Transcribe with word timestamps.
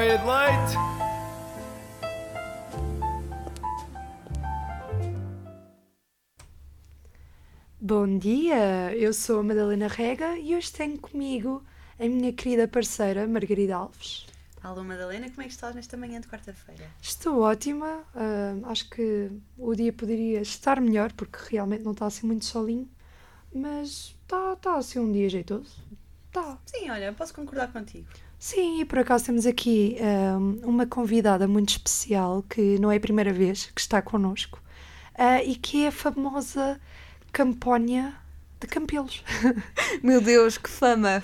café 0.00 0.06
e 0.06 0.16
uma 0.16 0.16
meia 0.16 0.18
de 0.18 0.24
leite. 0.24 0.90
Bom 7.80 8.18
dia, 8.18 8.94
eu 8.94 9.12
sou 9.12 9.40
a 9.40 9.42
Madalena 9.42 9.88
Rega 9.88 10.38
e 10.38 10.54
hoje 10.54 10.72
tenho 10.72 10.98
comigo 10.98 11.64
a 11.98 12.04
minha 12.04 12.32
querida 12.32 12.68
parceira 12.68 13.26
Margarida 13.26 13.76
Alves. 13.76 14.26
Alô 14.62 14.84
Madalena, 14.84 15.30
como 15.30 15.40
é 15.40 15.44
que 15.46 15.52
estás 15.52 15.74
nesta 15.74 15.96
manhã 15.96 16.20
de 16.20 16.28
quarta-feira? 16.28 16.84
Estou 17.00 17.40
ótima, 17.40 18.04
ah, 18.14 18.54
acho 18.64 18.90
que 18.90 19.30
o 19.56 19.74
dia 19.74 19.92
poderia 19.92 20.42
estar 20.42 20.80
melhor 20.80 21.12
porque 21.12 21.38
realmente 21.50 21.82
não 21.82 21.92
está 21.92 22.06
assim 22.06 22.26
muito 22.26 22.44
solinho, 22.44 22.88
mas 23.54 24.14
está 24.22 24.56
tá 24.56 24.76
assim 24.76 24.98
um 24.98 25.10
dia 25.10 25.30
jeitoso. 25.30 25.82
Tá. 26.30 26.58
Sim, 26.66 26.90
olha, 26.90 27.12
posso 27.14 27.34
concordar 27.34 27.72
contigo. 27.72 28.06
Sim, 28.42 28.80
e 28.80 28.84
por 28.86 28.98
acaso 28.98 29.26
temos 29.26 29.44
aqui 29.44 29.98
ah, 30.00 30.38
uma 30.66 30.86
convidada 30.86 31.46
muito 31.46 31.68
especial 31.68 32.42
que 32.48 32.78
não 32.78 32.90
é 32.90 32.96
a 32.96 33.00
primeira 33.00 33.32
vez 33.34 33.70
que 33.74 33.80
está 33.80 34.00
connosco 34.00 34.58
ah, 35.14 35.42
e 35.44 35.54
que 35.54 35.84
é 35.84 35.88
a 35.88 35.92
famosa 35.92 36.80
Campónia 37.30 38.14
de 38.58 38.66
Campelos. 38.66 39.22
Meu 40.02 40.20
Deus, 40.22 40.56
que 40.58 40.68
fama! 40.68 41.22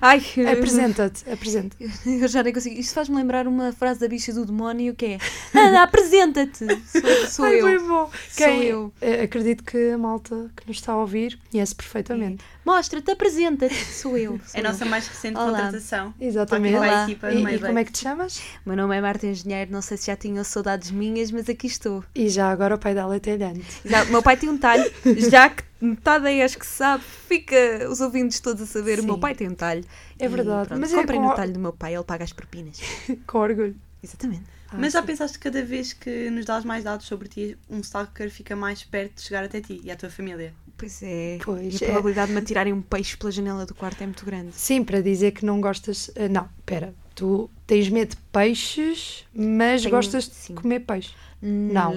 Ai, 0.00 0.20
Apresenta-te, 0.52 1.28
apresenta-te. 1.30 1.84
eu 2.06 2.26
já 2.28 2.42
nem 2.42 2.52
consigo. 2.52 2.78
Isto 2.78 2.94
faz-me 2.94 3.16
lembrar 3.16 3.46
uma 3.48 3.72
frase 3.72 3.98
da 4.00 4.06
bicha 4.08 4.32
do 4.32 4.44
demónio 4.44 4.94
que 4.94 5.06
é 5.06 5.18
Anda, 5.58 5.82
apresenta-te! 5.84 6.66
Sou, 6.86 7.26
sou 7.28 7.44
Ai, 7.46 7.56
eu. 7.56 7.62
foi 7.62 7.78
bom. 7.80 8.10
Sou 8.28 8.36
Quem- 8.36 8.62
eu. 8.64 8.92
eh, 9.00 9.22
Acredito 9.22 9.62
que 9.64 9.90
a 9.90 9.98
malta 9.98 10.50
que 10.56 10.66
nos 10.68 10.76
está 10.78 10.92
a 10.92 10.96
ouvir 10.98 11.38
conhece 11.50 11.74
perfeitamente. 11.74 12.44
Mostra-te, 12.72 13.10
apresenta-te! 13.10 13.74
Sou 13.94 14.14
eu. 14.18 14.34
É 14.34 14.60
a 14.60 14.62
sou 14.62 14.62
nossa 14.62 14.84
mais 14.84 15.08
recente 15.08 15.38
Olá. 15.38 15.46
contratação. 15.52 16.12
Exatamente. 16.20 16.76
Olá. 16.76 17.04
equipa 17.04 17.32
E, 17.32 17.42
e 17.42 17.58
como 17.58 17.78
é 17.78 17.84
que 17.84 17.92
te 17.92 18.00
chamas? 18.00 18.36
eu. 18.38 18.44
Meu 18.66 18.76
nome 18.76 18.94
é 18.94 19.00
Marta 19.00 19.26
Engenheiro, 19.26 19.72
não 19.72 19.80
sei 19.80 19.96
se 19.96 20.08
já 20.08 20.16
tinham 20.16 20.44
saudades 20.44 20.90
minhas, 20.90 21.30
mas 21.30 21.48
aqui 21.48 21.66
estou. 21.66 22.04
E 22.14 22.28
já 22.28 22.50
agora 22.50 22.74
o 22.74 22.78
pai 22.78 22.92
dela 22.92 23.16
é 23.16 23.18
talhante. 23.18 23.64
Já, 23.86 24.04
o 24.04 24.08
meu 24.10 24.22
pai 24.22 24.36
tem 24.36 24.50
um 24.50 24.58
talho, 24.58 24.84
já 25.30 25.48
que 25.48 25.64
metade 25.80 26.26
aí 26.26 26.42
acho 26.42 26.58
que 26.58 26.66
sabe, 26.66 27.02
fica 27.26 27.88
os 27.88 28.02
ouvintes 28.02 28.38
todos 28.38 28.60
a 28.62 28.66
saber, 28.66 29.00
o 29.00 29.04
meu 29.04 29.14
Sim. 29.14 29.20
pai 29.20 29.34
tem 29.34 29.48
um 29.48 29.54
talho. 29.54 29.82
É 30.18 30.26
E 30.26 30.28
verdade, 30.28 30.68
pronto, 30.68 30.80
mas 30.80 30.92
é 30.92 30.96
comprem 30.96 31.20
com- 31.22 31.28
no 31.28 31.34
talho 31.34 31.52
do 31.54 31.58
meu 31.60 31.72
pai, 31.72 31.94
ele 31.94 32.04
paga 32.04 32.24
as 32.24 32.34
propinas. 32.34 32.78
Com 33.26 33.38
orgulho. 33.38 33.76
Exatamente. 34.02 34.42
Ah, 34.70 34.76
Mas 34.78 34.92
já 34.92 35.00
sim. 35.00 35.06
pensaste 35.06 35.38
que 35.38 35.44
cada 35.44 35.64
vez 35.64 35.92
que 35.92 36.30
nos 36.30 36.44
dás 36.44 36.64
mais 36.64 36.84
dados 36.84 37.06
sobre 37.06 37.28
ti, 37.28 37.56
um 37.70 37.80
stalker 37.80 38.30
fica 38.30 38.54
mais 38.54 38.82
perto 38.84 39.14
de 39.16 39.22
chegar 39.22 39.44
até 39.44 39.60
ti 39.60 39.80
e 39.82 39.90
à 39.90 39.96
tua 39.96 40.10
família? 40.10 40.52
Pois 40.76 41.02
é. 41.02 41.38
Pois 41.42 41.80
e 41.80 41.84
a 41.84 41.88
é. 41.88 41.90
probabilidade 41.90 42.28
de 42.28 42.34
me 42.34 42.40
atirarem 42.40 42.72
um 42.72 42.82
peixe 42.82 43.16
pela 43.16 43.32
janela 43.32 43.66
do 43.66 43.74
quarto 43.74 44.00
é 44.02 44.06
muito 44.06 44.24
grande. 44.24 44.52
Sim, 44.52 44.84
para 44.84 45.00
dizer 45.00 45.32
que 45.32 45.44
não 45.44 45.60
gostas. 45.60 46.10
eh, 46.14 46.28
Não, 46.28 46.48
pera. 46.64 46.94
Tu 47.14 47.50
tens 47.66 47.88
medo 47.88 48.10
de 48.10 48.16
peixes, 48.32 49.24
mas 49.34 49.82
Tenho- 49.82 49.94
gostas 49.94 50.28
de 50.28 50.34
sim. 50.34 50.54
comer 50.54 50.80
peixe. 50.80 51.10
Não. 51.40 51.92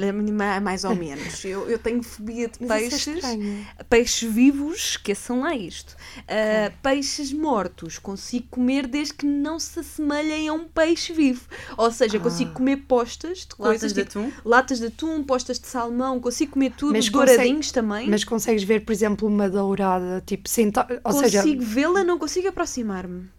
Mais 0.62 0.84
ou 0.84 0.96
menos. 0.96 1.44
Eu, 1.46 1.68
eu 1.68 1.80
tenho 1.80 2.04
fobia 2.04 2.48
de 2.48 2.60
Mas 2.66 2.84
é 2.84 2.90
peixes. 2.90 3.08
estranho. 3.08 3.68
peixes 3.90 4.32
vivos, 4.34 4.78
esqueçam 4.92 5.42
lá 5.42 5.56
isto. 5.56 5.96
Ah, 6.28 6.72
peixes 6.84 7.34
mortos, 7.34 7.98
consigo 7.98 8.46
comer 8.52 8.86
desde 8.88 9.16
que 9.16 9.26
não 9.26 9.60
se 9.60 9.80
assemelhem 9.80 10.48
a 10.48 10.54
um 10.54 10.68
peixe 10.68 11.12
vivo. 11.14 11.48
Ou 11.76 11.92
seja, 11.92 12.18
Ah. 12.18 12.22
consigo 12.22 12.52
comer 12.62 12.78
postas 12.88 13.40
de 13.40 13.56
coisas 13.56 13.92
Latas 13.92 13.94
de 13.94 14.04
tipo 14.06 14.20
atum? 14.20 14.32
latas 14.46 14.80
de 14.80 14.86
atum, 14.88 15.24
postas 15.24 15.60
de 15.60 15.68
salmão, 15.68 16.20
consigo 16.20 16.54
comer 16.54 16.72
tudo, 16.78 16.94
Mas 16.94 17.10
douradinhos 17.10 17.72
também. 17.72 18.10
Mas 18.10 18.24
consegues 18.24 18.64
ver, 18.64 18.86
por 18.86 18.92
exemplo, 18.94 19.28
uma 19.28 19.50
dourada, 19.50 20.24
tipo, 20.26 20.48
senta... 20.48 20.88
Ou 21.04 21.12
seja. 21.12 21.42
consigo 21.42 21.64
vê-la, 21.64 22.04
não 22.04 22.18
consigo 22.18 22.48
aproximar-me. 22.48 23.30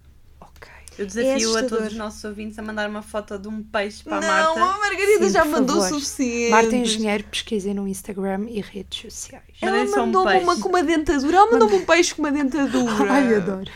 Ok. 0.41 0.69
Eu 0.99 1.07
desafio 1.07 1.33
a 1.33 1.37
assustador. 1.37 1.69
todos 1.71 1.93
os 1.93 1.99
nossos 1.99 2.23
ouvintes 2.25 2.59
a 2.59 2.63
mandar 2.63 2.89
uma 2.91 3.01
foto 3.03 3.39
de 3.39 3.49
um 3.49 3.63
peixe 3.63 4.05
para 4.05 4.19
a 4.19 4.21
não, 4.21 4.57
Marta. 4.57 4.61
a 4.61 4.79
Margarida 4.79 5.27
Sim, 5.27 5.33
já 5.33 5.45
mandou 5.45 5.77
o 5.79 5.81
favor. 5.83 5.99
suficiente. 6.01 6.51
Marta 6.51 6.77
Engenheiro, 6.77 7.25
pesquisem 7.25 7.73
no 7.75 7.89
Instagram 7.89 8.47
e 8.49 8.61
redes 8.61 9.01
sociais. 9.01 9.45
Ela 9.63 9.79
Mandem 9.79 9.87
só 9.87 10.03
um 10.03 10.07
mandou-me 10.07 10.37
uma 10.37 10.59
com 10.59 10.69
uma 10.69 10.83
dentadura. 10.83 11.37
Ela 11.37 11.51
mandou-me 11.51 11.77
um 11.77 11.85
peixe 11.87 12.15
com 12.15 12.21
uma 12.23 12.31
dentadura. 12.33 12.93
Ai, 13.11 13.35
adoro. 13.37 13.71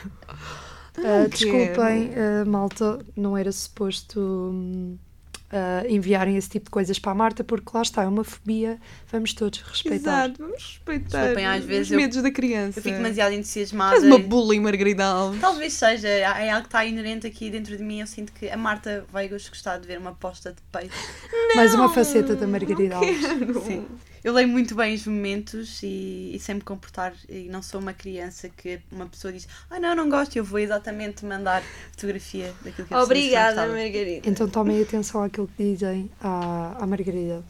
Não 0.98 1.24
Ah, 1.24 1.28
desculpem, 1.28 2.12
ah, 2.16 2.44
malta, 2.46 3.04
não 3.16 3.36
era 3.36 3.52
suposto 3.52 4.18
hum, 4.20 4.98
ah, 5.56 5.84
enviarem 5.88 6.36
esse 6.36 6.48
tipo 6.50 6.66
de 6.66 6.70
coisas 6.70 6.98
para 6.98 7.12
a 7.12 7.14
Marta, 7.14 7.42
porque 7.42 7.70
lá 7.74 7.82
está, 7.82 8.02
é 8.02 8.06
uma 8.06 8.22
fobia, 8.24 8.78
vamos 9.10 9.32
todos 9.32 9.60
respeitar. 9.62 10.26
Exato, 10.26 10.42
vamos 10.42 10.62
respeitar 10.62 11.18
Desculpem, 11.20 11.46
às 11.46 11.60
os 11.60 11.66
vezes 11.66 11.90
eu- 11.92 11.96
medos 11.96 12.22
da 12.22 12.30
criança. 12.30 12.78
Eu 12.78 12.82
fico 12.82 12.96
demasiado 12.96 13.32
entusiasmada. 13.32 13.96
És 13.96 14.02
uma 14.04 14.18
bullying, 14.18 14.60
Margarida 14.60 15.04
Alves. 15.04 15.40
Talvez 15.40 15.72
seja, 15.72 16.08
é 16.08 16.50
algo 16.50 16.62
que 16.62 16.68
está 16.68 16.84
inerente 16.84 17.26
aqui 17.26 17.50
dentro 17.50 17.76
de 17.76 17.82
mim. 17.82 18.00
Eu 18.00 18.06
sinto 18.06 18.32
que 18.32 18.48
a 18.50 18.56
Marta 18.56 19.04
vai 19.12 19.28
gostar 19.28 19.78
de 19.78 19.86
ver 19.86 19.98
uma 19.98 20.12
posta 20.12 20.50
de 20.52 20.62
peixe. 20.70 20.94
Mais 21.54 21.74
uma 21.74 21.88
faceta 21.92 22.36
da 22.36 22.46
Margarida 22.46 22.94
não 22.94 22.98
Alves. 22.98 23.64
Sim. 23.66 23.86
Eu 24.26 24.32
leio 24.32 24.48
muito 24.48 24.74
bem 24.74 24.92
os 24.92 25.06
momentos 25.06 25.80
e, 25.84 26.32
e 26.34 26.40
sei-me 26.40 26.60
comportar 26.60 27.14
e 27.28 27.48
não 27.48 27.62
sou 27.62 27.80
uma 27.80 27.92
criança 27.92 28.48
que 28.48 28.80
uma 28.90 29.06
pessoa 29.06 29.32
diz 29.32 29.46
ah 29.70 29.78
não, 29.78 29.94
não 29.94 30.10
gosto, 30.10 30.34
eu 30.34 30.42
vou 30.42 30.58
exatamente 30.58 31.24
mandar 31.24 31.62
fotografia 31.92 32.52
daquilo 32.60 32.88
que 32.88 32.92
eu 32.92 32.98
Obrigada. 32.98 33.68
Margarida. 33.68 34.28
Então 34.28 34.48
tomem 34.48 34.82
atenção 34.82 35.22
àquilo 35.22 35.46
que 35.46 35.62
dizem 35.62 36.10
à, 36.20 36.74
à 36.76 36.84
Margarida. 36.88 37.44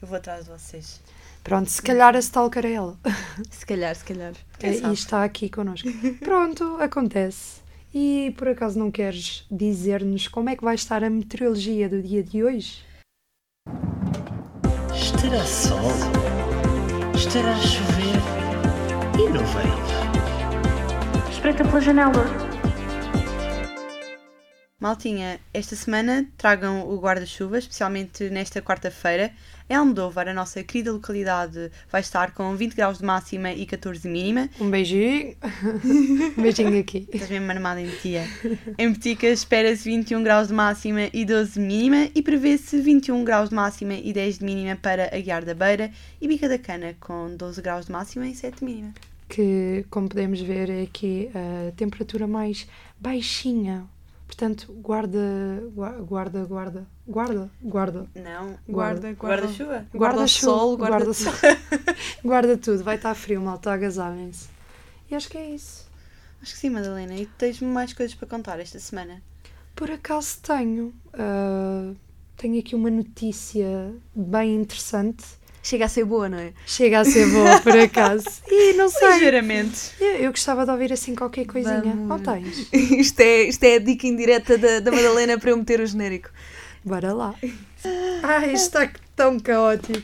Eu 0.00 0.06
vou 0.06 0.16
atrás 0.16 0.44
de 0.44 0.52
vocês. 0.52 1.00
Pronto, 1.42 1.68
se 1.68 1.82
calhar 1.82 2.14
a 2.14 2.20
stalker 2.20 2.64
é 2.64 2.74
ela. 2.74 2.96
Se 3.50 3.66
calhar, 3.66 3.92
se 3.96 4.04
calhar. 4.04 4.32
Quem 4.56 4.70
e 4.70 4.92
está 4.92 5.24
aqui 5.24 5.50
connosco. 5.50 5.88
Pronto, 6.20 6.76
acontece. 6.78 7.60
E 7.92 8.32
por 8.38 8.46
acaso 8.46 8.78
não 8.78 8.92
queres 8.92 9.44
dizer-nos 9.50 10.28
como 10.28 10.48
é 10.48 10.54
que 10.54 10.62
vai 10.62 10.76
estar 10.76 11.02
a 11.02 11.10
meteorologia 11.10 11.88
do 11.88 12.00
dia 12.00 12.22
de 12.22 12.44
hoje? 12.44 12.88
Estará 15.22 15.44
sol? 15.44 15.92
Estará 17.14 17.50
a 17.50 17.56
chover? 17.56 18.16
E 19.18 19.28
no 19.28 19.40
vento? 19.40 21.30
Espreita 21.30 21.62
pela 21.62 21.78
janela. 21.78 22.49
Maltinha, 24.80 25.38
esta 25.52 25.76
semana 25.76 26.26
tragam 26.38 26.88
o 26.88 26.98
guarda-chuva, 26.98 27.58
especialmente 27.58 28.30
nesta 28.30 28.62
quarta-feira. 28.62 29.30
Em 29.68 29.74
Almodóvar, 29.74 30.26
a 30.26 30.32
nossa 30.32 30.64
querida 30.64 30.90
localidade, 30.90 31.70
vai 31.92 32.00
estar 32.00 32.32
com 32.32 32.56
20 32.56 32.74
graus 32.74 32.96
de 32.96 33.04
máxima 33.04 33.52
e 33.52 33.66
14 33.66 34.00
de 34.00 34.08
mínima. 34.08 34.48
Um 34.58 34.70
beijinho. 34.70 35.36
um 36.34 36.42
beijinho 36.42 36.80
aqui. 36.80 37.06
Estás 37.12 37.30
mesmo 37.30 37.50
armada 37.50 37.78
em 37.78 37.90
tia. 37.90 38.26
Em 38.78 38.90
Betica 38.90 39.26
espera-se 39.26 39.84
21 39.84 40.22
graus 40.22 40.48
de 40.48 40.54
máxima 40.54 41.10
e 41.12 41.26
12 41.26 41.52
de 41.52 41.60
mínima 41.60 42.08
e 42.14 42.22
prevê-se 42.22 42.80
21 42.80 43.22
graus 43.22 43.50
de 43.50 43.54
máxima 43.54 43.92
e 43.92 44.14
10 44.14 44.38
de 44.38 44.44
mínima 44.46 44.76
para 44.76 45.14
Aguiar 45.14 45.44
da 45.44 45.52
Beira 45.52 45.92
e 46.18 46.26
Bica 46.26 46.48
da 46.48 46.58
Cana 46.58 46.96
com 46.98 47.36
12 47.36 47.60
graus 47.60 47.84
de 47.84 47.92
máxima 47.92 48.26
e 48.26 48.34
7 48.34 48.60
de 48.60 48.64
mínima. 48.64 48.94
que, 49.28 49.84
como 49.90 50.08
podemos 50.08 50.40
ver, 50.40 50.70
é 50.70 50.82
aqui 50.84 51.30
a 51.34 51.70
temperatura 51.72 52.26
mais 52.26 52.66
baixinha. 52.98 53.86
Portanto, 54.30 54.72
guarda, 54.80 55.18
gua- 55.74 55.98
guarda, 56.02 56.44
guarda, 56.44 56.86
guarda, 57.04 57.50
guarda. 57.60 58.06
Não. 58.14 58.56
Guarda, 58.68 59.12
guarda. 59.12 59.46
Guarda-chuva? 59.48 59.86
Guarda-sol, 59.92 60.76
guarda, 60.76 60.96
guarda- 60.98 61.12
sol. 61.14 61.32
guarda 62.24 62.56
tudo, 62.56 62.84
vai 62.84 62.94
estar 62.94 63.12
frio, 63.16 63.40
malta, 63.42 63.72
agasalhem-se. 63.72 64.48
E 65.10 65.16
acho 65.16 65.28
que 65.28 65.36
é 65.36 65.50
isso. 65.50 65.84
Acho 66.40 66.52
que 66.52 66.58
sim, 66.60 66.70
Madalena. 66.70 67.16
E 67.16 67.26
tens 67.26 67.60
mais 67.60 67.92
coisas 67.92 68.14
para 68.14 68.28
contar 68.28 68.60
esta 68.60 68.78
semana? 68.78 69.20
Por 69.74 69.90
acaso 69.90 70.38
tenho. 70.40 70.94
ah, 71.12 71.92
tenho 72.36 72.60
aqui 72.60 72.76
uma 72.76 72.88
notícia 72.88 73.92
bem 74.14 74.54
interessante. 74.54 75.24
Chega 75.62 75.84
a 75.84 75.88
ser 75.88 76.04
boa, 76.04 76.28
não 76.28 76.38
é? 76.38 76.52
Chega 76.66 77.00
a 77.00 77.04
ser 77.04 77.26
boa, 77.30 77.60
por 77.60 77.76
acaso. 77.78 78.24
E 78.50 78.72
não 78.74 78.88
sei. 78.88 79.12
Ligeiramente. 79.12 79.92
Eu, 80.00 80.16
eu 80.16 80.30
gostava 80.30 80.64
de 80.64 80.70
ouvir 80.70 80.92
assim 80.92 81.14
qualquer 81.14 81.46
coisinha. 81.46 81.82
Vamos. 81.82 82.08
Não 82.08 82.18
tens? 82.18 82.68
Isto 82.72 83.20
é, 83.20 83.42
isto 83.42 83.64
é 83.64 83.76
a 83.76 83.78
dica 83.78 84.06
indireta 84.06 84.56
da, 84.58 84.80
da 84.80 84.90
Madalena 84.90 85.38
para 85.38 85.50
eu 85.50 85.56
meter 85.56 85.80
o 85.80 85.86
genérico. 85.86 86.30
Bora 86.84 87.12
lá. 87.12 87.34
Ai, 88.22 88.52
isto 88.52 88.78
está 88.78 88.90
tão 89.14 89.38
caótico. 89.38 90.00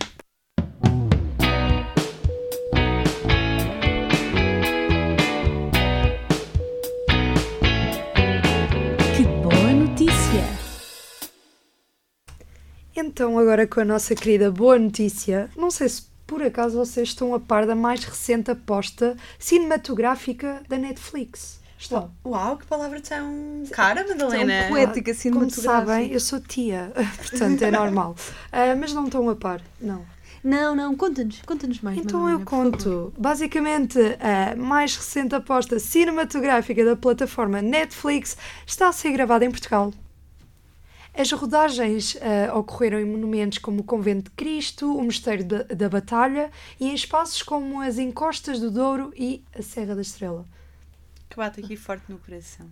Então, 12.98 13.38
agora 13.38 13.66
com 13.66 13.80
a 13.80 13.84
nossa 13.84 14.14
querida 14.14 14.50
boa 14.50 14.78
notícia, 14.78 15.50
não 15.54 15.70
sei 15.70 15.86
se 15.86 16.04
por 16.26 16.42
acaso 16.42 16.78
vocês 16.78 17.08
estão 17.08 17.34
a 17.34 17.38
par 17.38 17.66
da 17.66 17.74
mais 17.74 18.02
recente 18.02 18.50
aposta 18.50 19.16
cinematográfica 19.38 20.62
da 20.66 20.78
Netflix. 20.78 21.60
Estão. 21.78 22.10
Uau, 22.24 22.56
que 22.56 22.66
palavra 22.66 22.98
tão 23.02 23.64
cara, 23.70 24.02
Madalena. 24.08 24.62
Tão 24.62 24.68
poética, 24.70 25.12
Como 25.12 25.20
cinematográfica. 25.20 25.86
sabem, 25.92 26.10
eu 26.10 26.20
sou 26.20 26.40
tia, 26.40 26.90
portanto 27.18 27.62
é 27.62 27.70
normal. 27.70 28.16
Ah, 28.50 28.74
mas 28.74 28.94
não 28.94 29.04
estão 29.04 29.28
a 29.28 29.36
par, 29.36 29.60
não. 29.78 30.02
Não, 30.42 30.74
não, 30.74 30.96
conta-nos, 30.96 31.42
conta-nos 31.42 31.82
mais. 31.82 31.98
Então 31.98 32.20
Madalena, 32.20 32.40
eu 32.40 32.46
conto. 32.46 33.12
Basicamente, 33.18 33.98
a 34.20 34.56
mais 34.56 34.96
recente 34.96 35.34
aposta 35.34 35.78
cinematográfica 35.78 36.82
da 36.82 36.96
plataforma 36.96 37.60
Netflix 37.60 38.38
está 38.66 38.88
a 38.88 38.92
ser 38.92 39.12
gravada 39.12 39.44
em 39.44 39.50
Portugal. 39.50 39.92
As 41.18 41.30
rodagens 41.32 42.16
ah, 42.20 42.56
ocorreram 42.58 42.98
em 43.00 43.04
monumentos 43.04 43.58
como 43.58 43.80
o 43.80 43.84
Convento 43.84 44.24
de 44.24 44.30
Cristo, 44.36 44.94
o 44.96 45.02
Mosteiro 45.02 45.44
da, 45.44 45.62
da 45.62 45.88
Batalha 45.88 46.50
e 46.78 46.86
em 46.88 46.94
espaços 46.94 47.42
como 47.42 47.80
as 47.80 47.98
Encostas 47.98 48.60
do 48.60 48.70
Douro 48.70 49.12
e 49.16 49.42
a 49.58 49.62
Serra 49.62 49.94
da 49.94 50.02
Estrela. 50.02 50.44
Que 51.30 51.36
bate 51.36 51.60
aqui 51.60 51.76
forte 51.76 52.04
no 52.08 52.18
coração. 52.18 52.66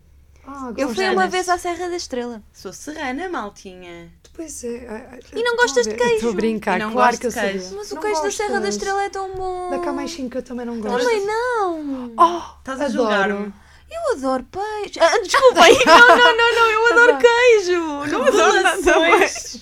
Ah, 0.46 0.73
Eu 0.76 0.94
fui 0.94 1.08
uma 1.08 1.26
vez 1.26 1.49
à 1.49 1.56
Serra 1.56 1.88
da 1.88 1.96
Estrela. 1.96 2.43
Sou 2.52 2.70
serrana, 2.70 3.31
maltinha. 3.31 4.11
Pois 4.35 4.62
é. 4.62 4.87
ah, 4.90 5.14
ah, 5.14 5.19
E 5.38 5.43
não 5.43 5.56
gostas 5.56 5.87
de 5.87 5.94
queijo? 5.94 6.14
Estou 6.17 6.31
a 6.31 6.35
brincar, 6.35 6.76
E 6.79 6.82
não 6.82 6.93
claro 6.93 7.17
que 7.19 7.26
eu 7.26 7.32
queijo. 7.32 7.61
sabia. 7.64 7.79
Mas 7.79 7.90
o 7.90 7.94
Não 7.94 8.02
queijo 8.02 8.23
da 8.23 8.31
Serra 8.31 8.49
da 8.49 8.55
gostas? 8.56 8.75
Estrela 8.75 9.05
é 9.05 9.08
tão 9.08 9.35
bom. 9.35 9.70
Da 9.70 9.79
Cameixinho 9.79 10.29
que 10.29 10.37
eu 10.37 10.43
também 10.43 10.67
não 10.67 10.79
gosto. 10.81 10.99
Também 10.99 11.25
não. 11.26 12.12
Oh, 12.19 12.58
Estás 12.58 12.79
a 12.81 12.85
adoro. 12.85 12.93
julgar-me. 12.93 13.55
Eu 13.91 14.17
adoro 14.17 14.45
peixe. 14.51 14.99
Ah, 15.01 15.19
desculpem, 15.23 15.79
não, 15.87 16.09
não, 16.09 16.37
não, 16.37 16.55
não, 16.55 16.71
eu 16.71 16.87
adoro 16.93 17.15
Adoro. 17.15 17.19
queijo. 17.19 17.81
Não 18.11 18.25
adoro 18.25 18.63
nada. 18.63 18.93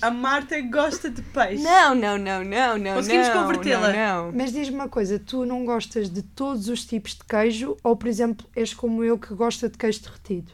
A 0.00 0.10
Marta 0.10 0.60
gosta 0.62 1.10
de 1.10 1.20
peixe. 1.22 1.62
Não, 1.62 1.94
não, 1.94 2.16
não, 2.18 2.42
não, 2.44 2.78
não. 2.78 2.94
Conseguimos 2.94 3.28
não, 3.28 3.42
convertê-la. 3.42 3.92
Não, 3.92 4.26
não. 4.26 4.32
Mas 4.34 4.52
diz-me 4.52 4.74
uma 4.76 4.88
coisa, 4.88 5.18
tu 5.18 5.44
não 5.44 5.64
gostas 5.64 6.08
de 6.08 6.22
todos 6.22 6.68
os 6.68 6.84
tipos 6.84 7.14
de 7.14 7.24
queijo 7.24 7.76
ou, 7.84 7.94
por 7.96 8.08
exemplo, 8.08 8.46
és 8.56 8.72
como 8.72 9.04
eu 9.04 9.18
que 9.18 9.34
gosta 9.34 9.68
de 9.68 9.76
queijo 9.76 10.00
derretido? 10.02 10.52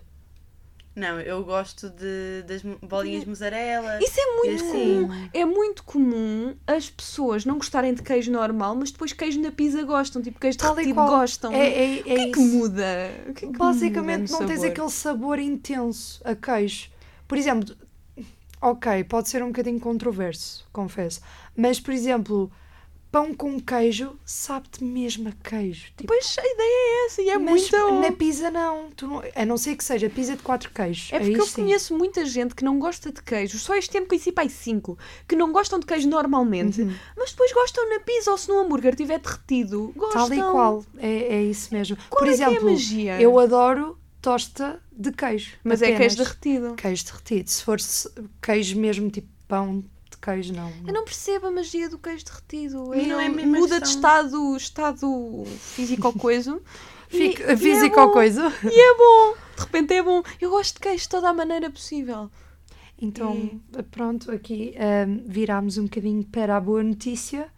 Não, 0.99 1.21
eu 1.21 1.45
gosto 1.45 1.89
de, 1.89 2.43
das 2.43 2.61
bolinhas 2.83 3.23
de 3.23 3.29
mussarela. 3.29 4.01
Isso 4.03 4.19
é 4.19 4.37
muito 4.37 4.65
Assim. 4.65 5.03
comum. 5.03 5.29
É 5.33 5.45
muito 5.45 5.85
comum 5.85 6.57
as 6.67 6.91
pessoas 6.91 7.45
não 7.45 7.57
gostarem 7.57 7.95
de 7.95 8.03
queijo 8.03 8.33
normal, 8.33 8.75
mas 8.75 8.91
depois 8.91 9.13
queijo 9.13 9.41
na 9.41 9.53
pizza 9.53 9.81
gostam. 9.85 10.21
Tipo, 10.21 10.41
queijo 10.41 10.59
Tal 10.59 10.73
e 10.73 10.77
derretido 10.77 11.07
gostam. 11.07 11.53
É, 11.53 11.99
é, 11.99 12.01
o 12.01 12.05
que 12.05 12.11
é 12.11 12.31
que 12.33 12.41
muda? 12.41 13.11
O 13.29 13.33
que 13.33 13.45
é 13.45 13.49
que 13.49 13.57
Basicamente 13.57 14.33
muda 14.33 14.41
não 14.41 14.49
tens 14.49 14.65
aquele 14.65 14.91
sabor 14.91 15.39
intenso 15.39 16.21
a 16.25 16.35
queijo. 16.35 16.91
Por 17.29 17.39
exemplo, 17.39 17.77
ok, 18.61 19.05
pode 19.05 19.29
ser 19.29 19.41
um 19.45 19.49
bocadinho 19.49 19.79
controverso, 19.79 20.67
confesso. 20.73 21.21
Mas, 21.57 21.79
por 21.79 21.95
exemplo, 21.95 22.51
pão 23.11 23.33
com 23.33 23.59
queijo 23.59 24.19
sabe-te 24.25 24.85
mesmo 24.85 25.29
a 25.29 25.33
queijo. 25.33 25.87
Tipo, 25.97 26.09
Pois 26.09 26.37
a 26.39 26.43
ideia 26.43 26.59
é 27.03 27.07
essa 27.07 27.23
e 27.23 27.29
é 27.31 27.39
muito. 27.39 28.01
na 28.01 28.13
pizza 28.13 28.51
não. 28.51 28.91
Tu 28.91 29.07
não- 29.07 29.23
A 29.35 29.45
não 29.47 29.57
ser 29.57 29.77
que 29.77 29.85
seja 29.85 30.11
pizza 30.11 30.37
de 30.37 30.43
quatro 30.43 30.71
queijos. 30.71 31.09
É 31.13 31.19
porque 31.19 31.33
Aí 31.35 31.39
eu 31.39 31.47
sim. 31.47 31.63
conheço 31.63 31.97
muita 31.97 32.25
gente 32.27 32.55
que 32.55 32.63
não 32.65 32.79
gosta 32.79 33.11
de 33.11 33.23
queijo. 33.23 33.59
Só 33.59 33.75
este 33.77 33.91
tempo 33.91 34.09
conheci 34.09 34.31
pai 34.31 34.49
cinco 34.49 34.99
que 35.27 35.35
não 35.35 35.53
gostam 35.53 35.79
de 35.79 35.87
queijo 35.87 36.09
normalmente, 36.09 36.83
Uhum. 36.83 36.95
mas 37.17 37.31
depois 37.31 37.53
gostam 37.53 37.89
na 37.89 38.01
pizza 38.01 38.31
ou 38.31 38.37
se 38.39 38.49
no 38.49 38.59
hambúrguer 38.61 38.95
tiver 38.95 39.19
derretido. 39.19 39.93
Gostam. 39.97 40.29
Tal 40.29 40.33
e 40.37 40.41
qual. 40.53 40.85
É, 40.99 41.37
é 41.37 41.43
isso 41.45 41.73
mesmo. 41.73 41.97
Qual 42.11 42.21
Por 42.21 42.29
é 42.29 42.37
que 42.37 42.43
é 42.43 42.47
a 42.47 42.51
exemplo, 42.51 42.71
magia? 42.71 43.21
eu 43.21 43.39
adoro 43.39 43.99
tosta 44.21 44.83
de 44.93 45.13
queijo. 45.13 45.53
Mas 45.65 45.81
é 45.81 45.87
apenas. 45.87 45.99
queijo 46.15 46.17
derretido. 46.17 46.75
Queijo 46.75 47.05
derretido. 47.07 47.49
Se 47.51 47.63
for 47.65 47.79
queijo 48.43 48.79
mesmo, 48.79 49.11
tipo 49.11 49.29
pão 49.47 49.83
queijo, 50.21 50.53
não. 50.53 50.71
Eu 50.87 50.93
não 50.93 51.05
percebo 51.05 51.47
a 51.47 51.51
magia 51.51 51.89
do 51.89 51.99
queijo 51.99 52.25
derretido. 52.25 52.85
Mas 52.89 53.07
não 53.07 53.21
é 53.21 53.29
mesma 53.29 53.59
muda 53.59 53.81
de 53.81 53.89
estado, 53.89 54.57
estado 54.57 55.45
físico 55.59 56.07
ou 56.09 56.13
coisa. 56.13 56.61
e- 57.11 57.17
Fica, 57.17 57.43
e 57.45 57.53
é 57.53 57.57
físico 57.57 57.97
bom. 57.97 58.03
ou 58.03 58.13
coisa. 58.13 58.53
E 58.65 58.81
é 58.81 58.95
bom. 58.97 59.35
De 59.57 59.63
repente 59.63 59.95
é 59.95 60.03
bom. 60.03 60.23
Eu 60.41 60.51
gosto 60.51 60.75
de 60.75 60.81
queijo 60.81 61.03
de 61.03 61.09
toda 61.09 61.29
a 61.29 61.33
maneira 61.35 61.71
possível. 61.71 62.31
Então, 63.01 63.61
pronto, 63.93 64.31
aqui 64.33 64.75
ahm, 64.77 65.23
virámos 65.27 65.79
um 65.79 65.85
bocadinho 65.85 66.25
para 66.25 66.57
a 66.57 66.61
boa 66.61 66.83
notícia. 66.83 67.49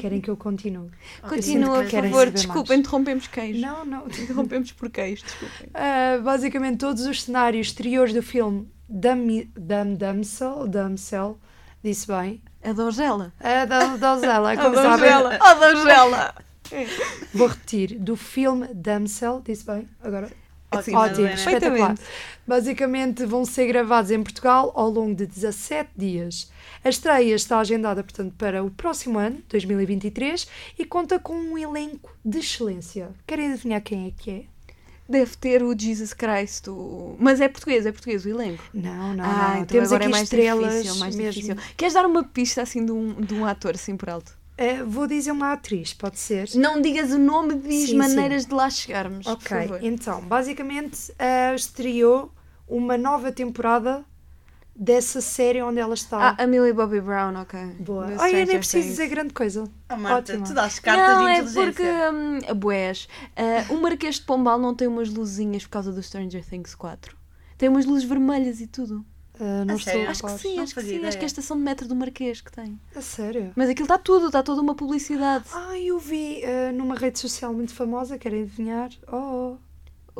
Querem 0.00 0.20
que 0.22 0.30
eu 0.30 0.36
continue? 0.38 0.90
Continua, 1.28 1.78
que 1.78 1.82
por 1.84 1.90
querem 1.90 2.10
favor. 2.10 2.30
Desculpa, 2.30 2.68
mais. 2.70 2.80
interrompemos 2.80 3.26
queijo. 3.26 3.60
Não, 3.60 3.84
não. 3.84 4.06
Interrompemos 4.08 4.72
por 4.72 4.88
queijo, 4.90 5.22
desculpem. 5.22 5.68
Ah, 5.74 6.18
basicamente, 6.24 6.78
todos 6.78 7.04
os 7.04 7.22
cenários 7.24 7.66
exteriores 7.68 8.14
do 8.14 8.22
filme 8.22 8.66
Dam, 8.88 9.26
Dam 9.54 9.94
Damsel, 9.94 10.66
Damsel, 10.66 11.38
disse 11.82 12.06
bem. 12.06 12.40
A 12.62 12.72
donzela. 12.72 13.32
A 13.40 13.64
da 13.64 13.96
Donzela, 13.96 14.52
A 14.52 14.56
como 14.56 14.74
sabem. 14.74 14.90
donzela. 14.90 15.38
A 15.40 15.54
donzela. 15.54 16.34
Vou 17.34 17.46
repetir. 17.48 17.98
Do 17.98 18.16
filme 18.16 18.68
Damsel, 18.74 19.42
disse 19.44 19.64
bem? 19.64 19.88
Agora. 20.02 20.30
Ótimo, 20.72 20.98
Ótimo, 20.98 21.22
Madalena. 21.22 21.34
espetacular. 21.34 21.70
Perfeitamente. 21.88 22.02
Basicamente 22.46 23.26
vão 23.26 23.44
ser 23.44 23.66
gravados 23.66 24.10
em 24.12 24.22
Portugal 24.22 24.72
ao 24.76 24.88
longo 24.88 25.14
de 25.16 25.26
17 25.26 25.90
dias. 25.96 26.50
A 26.84 26.88
estreia 26.88 27.34
está 27.34 27.58
agendada, 27.58 28.04
portanto, 28.04 28.34
para 28.38 28.62
o 28.62 28.70
próximo 28.70 29.18
ano, 29.18 29.42
2023, 29.48 30.46
e 30.78 30.84
conta 30.84 31.18
com 31.18 31.34
um 31.34 31.58
elenco 31.58 32.14
de 32.24 32.38
excelência. 32.38 33.08
Querem 33.26 33.52
adivinhar 33.52 33.80
quem 33.82 34.06
é 34.06 34.10
que 34.16 34.30
é? 34.30 34.44
Deve 35.10 35.36
ter 35.36 35.62
o 35.62 35.74
Jesus 35.76 36.12
Christ. 36.14 36.68
o- 36.70 37.16
Mas 37.18 37.40
é 37.40 37.48
português, 37.48 37.84
é 37.84 37.90
português 37.92 38.24
o 38.24 38.28
elenco. 38.28 38.62
Não, 38.72 39.12
não, 39.14 39.24
ah, 39.24 39.48
não. 39.48 39.54
então 39.56 39.66
Temos 39.66 39.88
agora 39.92 40.04
aqui 40.04 40.08
é 40.12 40.16
mais 40.16 40.22
estrelas 40.24 40.72
difícil, 40.74 40.96
mais 41.00 41.16
mesmo. 41.16 41.42
difícil. 41.42 41.56
Queres 41.76 41.94
dar 41.94 42.06
uma 42.06 42.22
pista 42.22 42.62
assim 42.62 42.84
de 42.84 42.92
um, 42.92 43.14
de 43.20 43.34
um 43.34 43.44
ator 43.44 43.74
assim 43.74 43.96
por 43.96 44.08
alto? 44.08 44.38
Eh, 44.56 44.82
vou 44.84 45.06
dizer 45.06 45.32
uma 45.32 45.52
atriz, 45.52 45.92
pode 45.94 46.18
ser? 46.18 46.48
Não 46.54 46.80
digas 46.82 47.10
o 47.12 47.18
nome, 47.18 47.54
diz 47.56 47.90
Sim, 47.90 47.96
maneiras 47.96 48.44
de 48.46 48.52
lá 48.54 48.68
chegarmos. 48.70 49.26
Ok, 49.26 49.56
então, 49.82 50.20
basicamente 50.20 51.12
eh, 51.18 51.54
estreou 51.54 52.30
uma 52.68 52.96
nova 52.98 53.32
temporada 53.32 54.04
dessa 54.74 55.20
série 55.20 55.62
onde 55.62 55.78
ela 55.78 55.94
está. 55.94 56.30
Ah, 56.38 56.42
a 56.42 56.46
Millie 56.46 56.72
Bobby 56.72 57.00
Brown, 57.00 57.34
ok. 57.40 57.58
Boa. 57.80 58.10
Eu 58.12 58.32
nem 58.32 58.46
preciso 58.46 58.78
Things. 58.84 58.86
dizer 58.86 59.08
grande 59.08 59.34
coisa. 59.34 59.64
Oh, 59.90 59.96
Marta, 59.96 60.32
Ótima. 60.32 60.46
tu 60.46 60.54
dás 60.54 60.78
cartas 60.78 61.16
Não, 61.16 61.24
de 61.24 61.30
é 61.30 61.38
inteligência. 61.38 61.64
porque, 61.64 62.52
hum, 62.52 62.54
boés, 62.56 63.08
ah, 63.36 63.72
o 63.72 63.80
Marquês 63.80 64.16
de 64.16 64.22
Pombal 64.22 64.58
não 64.58 64.74
tem 64.74 64.88
umas 64.88 65.08
luzinhas 65.10 65.64
por 65.64 65.70
causa 65.70 65.92
do 65.92 66.02
Stranger 66.02 66.44
Things 66.44 66.74
4. 66.74 67.16
Tem 67.58 67.68
umas 67.68 67.84
luzes 67.84 68.08
vermelhas 68.08 68.60
e 68.60 68.66
tudo. 68.66 69.04
Eh, 69.38 69.64
não 69.64 69.74
a 69.74 69.76
Acho 69.76 69.84
que 69.86 69.90
sim, 69.90 70.02
Não 70.04 70.10
acho 70.10 70.22
que 70.22 70.30
sim. 70.38 70.58
Acho 70.60 70.80
ideia. 70.80 71.12
que 71.12 71.18
é 71.18 71.22
a 71.22 71.26
estação 71.26 71.56
de 71.56 71.62
metro 71.62 71.88
do 71.88 71.96
Marquês 71.96 72.40
que 72.42 72.52
tem. 72.52 72.78
A 72.94 73.00
sério? 73.00 73.52
Mas 73.56 73.70
aquilo 73.70 73.84
está 73.86 73.96
tudo, 73.98 74.26
está 74.26 74.42
toda 74.42 74.60
uma 74.60 74.74
publicidade. 74.74 75.44
Ah, 75.52 75.78
eu 75.78 75.98
vi 75.98 76.42
eh, 76.42 76.72
numa 76.72 76.94
rede 76.94 77.18
social 77.18 77.52
muito 77.54 77.72
famosa, 77.74 78.18
querem 78.18 78.42
adivinhar? 78.42 78.90
Oh, 79.10 79.56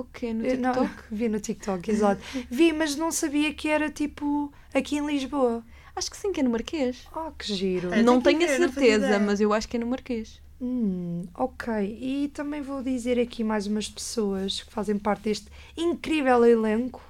O 0.00 0.05
quê? 0.12 0.32
No 0.32 0.47
eh, 0.47 0.56
não, 0.56 0.73
TikTok? 0.73 1.02
vi 1.11 1.29
no 1.29 1.41
TikTok, 1.41 1.91
exato. 1.91 2.23
vi, 2.50 2.73
mas 2.73 2.96
não 2.96 3.13
sabia 3.13 3.53
que 3.53 3.69
era 3.69 3.91
tipo 3.91 4.53
aqui 4.75 4.96
em 4.96 5.06
Lisboa. 5.06 5.65
Acho 5.94 6.10
que 6.10 6.17
sim, 6.17 6.32
que 6.32 6.41
é 6.41 6.43
no 6.43 6.51
Marquês. 6.51 7.06
Oh, 7.15 7.31
que 7.32 7.53
giro. 7.55 7.93
É. 7.93 8.03
Não 8.03 8.20
tenho 8.20 8.39
que 8.39 8.44
a 8.44 8.56
certeza, 8.56 9.19
mas 9.19 9.41
eu 9.41 9.53
acho 9.53 9.69
que 9.69 9.77
é 9.77 9.81
no 9.81 9.86
Marquês. 9.86 10.41
Hum, 10.63 11.22
ok, 11.34 11.98
e 12.01 12.29
também 12.29 12.60
vou 12.60 12.82
dizer 12.82 13.19
aqui 13.19 13.43
mais 13.43 13.67
umas 13.67 13.89
pessoas 13.89 14.63
que 14.63 14.70
fazem 14.70 14.98
parte 14.98 15.22
deste 15.22 15.46
incrível 15.75 16.44
elenco. 16.44 17.03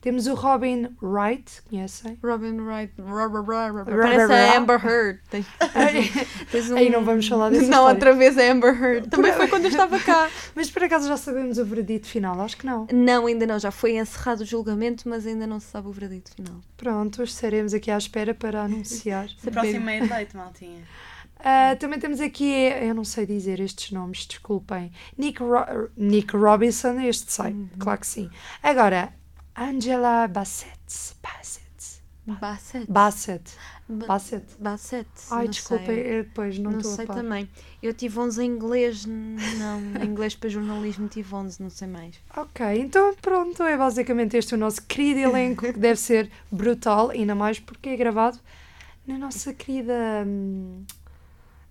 Temos 0.00 0.26
o 0.26 0.34
Robin 0.34 0.88
Wright, 1.02 1.60
conhecem? 1.68 2.18
Robin 2.22 2.58
Wright. 2.58 2.92
Rah, 2.98 3.26
rah, 3.26 3.40
rah, 3.42 3.70
rah. 3.70 3.82
Rah, 3.82 3.84
Parece 3.84 4.32
a 4.32 4.56
Amber 4.56 4.82
Heard. 4.86 5.20
Tens, 5.30 5.46
tens 6.50 6.70
um... 6.70 6.76
Aí 6.76 6.88
não 6.88 7.04
vamos 7.04 7.28
falar 7.28 7.50
dessa 7.50 7.62
Não, 7.62 7.68
história. 7.70 7.94
outra 7.94 8.14
vez 8.14 8.38
a 8.38 8.50
Amber 8.50 8.82
Heard. 8.82 9.08
Também 9.10 9.32
foi 9.34 9.46
quando 9.48 9.64
eu 9.64 9.70
estava 9.70 9.98
cá. 10.00 10.30
Mas 10.56 10.70
por 10.70 10.82
acaso 10.84 11.06
já 11.06 11.16
sabemos 11.18 11.58
o 11.58 11.64
veredito 11.66 12.06
final? 12.06 12.40
Acho 12.40 12.56
que 12.56 12.64
não. 12.64 12.86
Não, 12.90 13.26
ainda 13.26 13.46
não. 13.46 13.58
Já 13.58 13.70
foi 13.70 13.98
encerrado 13.98 14.40
o 14.40 14.44
julgamento, 14.46 15.06
mas 15.08 15.26
ainda 15.26 15.46
não 15.46 15.60
se 15.60 15.66
sabe 15.66 15.88
o 15.88 15.92
veredito 15.92 16.30
final. 16.34 16.60
Pronto, 16.78 17.20
hoje 17.20 17.32
estaremos 17.32 17.74
aqui 17.74 17.90
à 17.90 17.98
espera 17.98 18.32
para 18.34 18.62
anunciar. 18.62 19.28
O 19.46 19.50
próximo 19.50 19.90
é 19.90 20.00
de 20.00 20.10
leite, 20.12 20.34
maltinha. 20.36 20.82
Ah, 21.42 21.74
também 21.78 21.98
temos 21.98 22.20
aqui, 22.20 22.70
eu 22.82 22.94
não 22.94 23.04
sei 23.04 23.24
dizer 23.26 23.60
estes 23.60 23.92
nomes, 23.92 24.26
desculpem. 24.26 24.92
Nick, 25.16 25.42
Ro- 25.42 25.88
Nick 25.96 26.36
Robinson, 26.36 27.00
este 27.00 27.32
sei, 27.32 27.52
Uhum. 27.52 27.68
claro 27.78 28.00
que 28.00 28.06
sim. 28.06 28.30
Agora, 28.62 29.10
Angela 29.60 30.26
Bassett. 30.26 30.70
Bassett. 31.22 31.60
Bassett. 32.26 32.86
Bassett. 32.90 33.56
Ba- 33.88 34.06
Bassett. 34.06 34.46
Bassett. 34.58 35.08
Ai, 35.30 35.44
não 35.44 35.50
desculpem, 35.50 35.86
sei. 35.86 36.18
eu 36.18 36.24
depois 36.24 36.58
não 36.58 36.70
Não, 36.70 36.78
estou 36.78 36.94
sei 36.94 37.04
a 37.04 37.08
par. 37.08 37.16
também. 37.16 37.48
Eu 37.82 37.92
tive 37.92 38.18
11 38.18 38.42
em 38.42 38.46
inglês. 38.46 39.04
Não, 39.04 39.80
em 40.02 40.06
inglês 40.06 40.34
para 40.34 40.48
jornalismo 40.48 41.08
tive 41.08 41.34
11, 41.34 41.60
não 41.62 41.68
sei 41.70 41.88
mais. 41.88 42.14
Ok, 42.36 42.64
então 42.80 43.14
pronto, 43.20 43.62
é 43.64 43.76
basicamente 43.76 44.36
este 44.36 44.54
o 44.54 44.58
nosso 44.58 44.80
querido 44.82 45.20
elenco 45.20 45.72
que 45.72 45.78
deve 45.78 45.98
ser 46.00 46.30
brutal, 46.50 47.10
ainda 47.10 47.34
mais 47.34 47.58
porque 47.58 47.90
é 47.90 47.96
gravado 47.96 48.38
na 49.06 49.18
nossa 49.18 49.52
querida. 49.52 50.24
hum, 50.26 50.84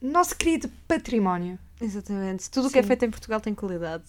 nosso 0.01 0.35
querido 0.35 0.69
património. 0.87 1.57
Exatamente. 1.81 2.49
Tudo 2.49 2.67
o 2.67 2.71
que 2.71 2.79
é 2.79 2.83
feito 2.83 3.05
em 3.05 3.09
Portugal 3.09 3.39
tem 3.39 3.55
qualidade. 3.55 4.03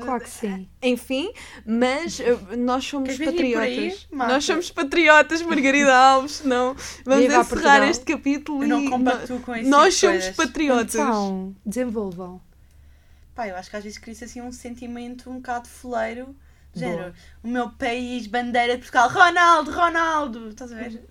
Claro 0.00 0.22
que 0.22 0.30
sim. 0.30 0.68
Enfim, 0.82 1.30
mas 1.66 2.18
eh, 2.18 2.56
nós 2.56 2.84
somos 2.84 3.16
Queres 3.16 3.30
patriotas. 3.30 4.08
Nós 4.10 4.44
somos 4.44 4.70
patriotas, 4.70 5.42
Margarida 5.42 5.94
Alves. 5.94 6.42
Não, 6.44 6.74
vamos 7.04 7.22
Viva 7.26 7.40
encerrar 7.40 7.88
este 7.88 8.04
capítulo 8.06 8.64
Eu 8.64 8.68
não 8.68 8.88
compactuo 8.88 9.40
com 9.40 9.52
nós 9.52 9.60
tipo 9.60 9.66
de 9.66 9.92
somos 9.92 10.16
coisas. 10.24 10.36
patriotas. 10.36 10.94
Então, 10.94 11.54
desenvolvam. 11.64 12.40
Pá, 13.34 13.46
eu 13.48 13.56
acho 13.56 13.68
que 13.68 13.76
às 13.76 13.84
vezes 13.84 13.98
cria-se 13.98 14.24
assim 14.24 14.40
um 14.40 14.52
sentimento 14.52 15.30
um 15.30 15.36
bocado 15.36 15.68
foleiro. 15.68 16.34
Género, 16.72 17.12
o 17.42 17.48
meu 17.48 17.68
país, 17.70 18.28
bandeira 18.28 18.74
de 18.74 18.78
Portugal, 18.78 19.08
Ronaldo, 19.08 19.72
Ronaldo. 19.72 20.48
Estás 20.50 20.72
a 20.72 20.76
ver? 20.76 21.02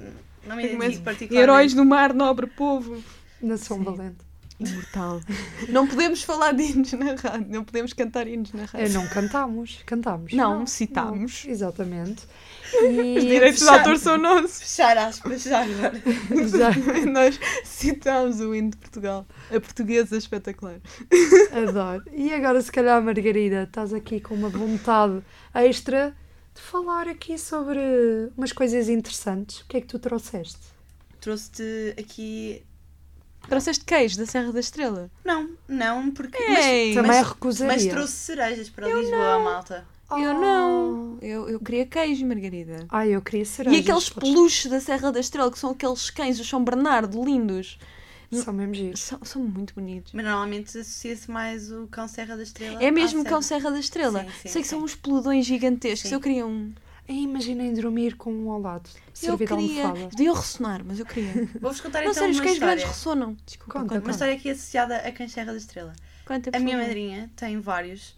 Não 0.48 0.56
me 0.56 0.64
identifico 0.64 1.04
particularmente. 1.04 1.36
Heróis 1.36 1.74
do 1.74 1.84
mar, 1.84 2.14
nobre 2.14 2.48
povo. 2.48 3.04
Nação 3.42 3.78
Sim. 3.78 3.84
valente. 3.84 4.29
Imortal. 4.60 5.22
não 5.70 5.88
podemos 5.88 6.22
falar 6.24 6.52
de 6.52 6.64
hinos 6.64 6.92
na 6.94 7.16
rádio, 7.16 7.48
não 7.50 7.64
podemos 7.64 7.94
cantar 7.94 8.28
hinos 8.28 8.52
na 8.52 8.66
rádio. 8.66 8.88
É, 8.88 8.90
não 8.90 9.08
cantámos, 9.08 9.80
cantámos. 9.86 10.34
Não, 10.34 10.66
citámos. 10.68 11.46
não, 11.46 11.52
exatamente. 11.52 12.24
Os 12.70 12.84
E 12.84 13.20
direitos 13.22 13.60
de 13.60 13.66
fechar. 13.66 13.80
autor 13.80 13.98
são 13.98 14.18
nossos. 14.18 14.60
Fechar 14.60 14.98
aspas 14.98 15.42
já 15.44 15.64
agora. 15.64 16.02
Nós 17.12 17.40
citámos 17.64 18.40
o 18.42 18.54
hino 18.54 18.70
de 18.72 18.78
Portugal. 18.78 19.26
A 19.50 19.60
portuguesa 19.60 20.18
espetacular. 20.18 20.80
adoro. 21.52 22.04
E 22.12 22.32
agora, 22.34 22.62
se 22.62 22.72
calhar, 22.72 23.02
Margarida, 23.02 23.64
estás 23.64 23.94
aqui 23.94 24.20
com 24.20 24.36
uma 24.36 24.50
vontade 24.50 25.22
extra 25.56 26.16
de 26.54 26.62
falar 26.62 27.08
aqui 27.08 27.38
sobre 27.40 27.80
umas 28.38 28.52
coisas 28.52 28.88
interessantes. 28.90 29.62
O 29.62 29.66
que 29.68 29.78
é 29.78 29.82
que 29.82 29.88
tu 29.88 29.98
trouxeste? 29.98 30.60
Trouxe-te 31.20 31.96
aqui. 32.00 32.64
Trouxeste 33.50 33.84
queijo 33.86 34.18
da 34.18 34.26
Serra 34.26 34.52
da 34.52 34.60
Estrela? 34.60 35.10
Não, 35.26 35.50
não, 35.68 36.12
porque. 36.12 36.38
Ei, 36.42 36.94
Também 36.94 37.12
mas, 37.12 37.28
recusaria. 37.28 37.74
mas 37.74 37.86
trouxe 37.86 38.14
cerejas 38.14 38.70
para 38.70 38.88
Lisboa, 38.88 39.40
malta. 39.40 39.86
Eu 40.12 40.18
Oh. 40.32 40.40
não. 40.42 41.18
Eu, 41.22 41.50
eu 41.50 41.60
queria 41.60 41.86
queijo, 41.86 42.26
Margarida. 42.26 42.86
Ah, 42.90 43.06
eu 43.06 43.22
queria 43.22 43.46
cerejas. 43.46 43.78
E 43.78 43.82
aqueles 43.84 44.10
peluches 44.10 44.72
da 44.72 44.80
Serra 44.80 45.12
da 45.12 45.20
Estrela, 45.20 45.52
que 45.52 45.60
são 45.60 45.70
aqueles 45.72 46.10
cães 46.10 46.38
do 46.38 46.44
São 46.44 46.64
Bernardo, 46.64 47.24
lindos. 47.24 47.78
São 48.32 48.54
mesmo 48.54 48.74
giros. 48.76 49.02
São, 49.02 49.20
são 49.24 49.42
muito 49.44 49.74
bonitos. 49.74 50.14
Mas 50.14 50.24
normalmente 50.24 50.78
associa-se 50.78 51.30
mais 51.32 51.72
o 51.72 51.88
cão 51.88 52.08
Serra 52.08 52.36
da 52.38 52.44
Estrela. 52.44 52.82
É 52.82 52.92
mesmo 52.92 53.24
cão 53.24 53.42
Serra. 53.42 53.72
Da 53.72 53.80
Estrela. 53.80 54.22
Sim, 54.24 54.30
sim, 54.44 54.50
Sei 54.50 54.62
que 54.62 54.68
sim. 54.68 54.76
são 54.76 54.84
uns 54.84 54.96
peludões 54.96 55.46
gigantescos. 55.46 56.10
Sim. 56.10 56.16
Eu 56.16 56.22
queria 56.22 56.46
um. 56.46 56.72
Imaginem 57.12 57.74
dormir 57.74 58.16
com 58.16 58.32
um 58.32 58.52
ao 58.52 58.62
lado, 58.62 58.88
Eu 58.98 59.02
servido 59.14 59.58
de 59.58 59.68
queria. 59.68 59.84
almofada. 59.88 60.10
Deviam 60.16 60.36
ressonar, 60.36 60.84
mas 60.86 61.00
eu 61.00 61.06
queria. 61.08 61.34
Vou-vos 61.60 61.82
contar 61.82 62.04
Não, 62.04 62.12
então 62.12 62.14
sério, 62.14 62.32
os 62.32 62.38
uma 62.38 62.44
cães 62.44 62.54
história. 62.54 62.76
grandes 62.76 62.96
ressonam. 62.96 63.38
Desculpa, 63.46 63.74
Conta, 63.74 63.96
conta. 63.96 64.06
Uma 64.06 64.12
história 64.12 64.34
aqui 64.36 64.50
associada 64.52 64.98
a 64.98 65.12
cães 65.12 65.32
Serra 65.32 65.52
da 65.52 65.58
Estrela. 65.58 65.94
Conta, 66.26 66.52
A 66.56 66.60
minha 66.60 66.78
madrinha 66.78 67.30
tem 67.36 67.60
vários. 67.60 68.16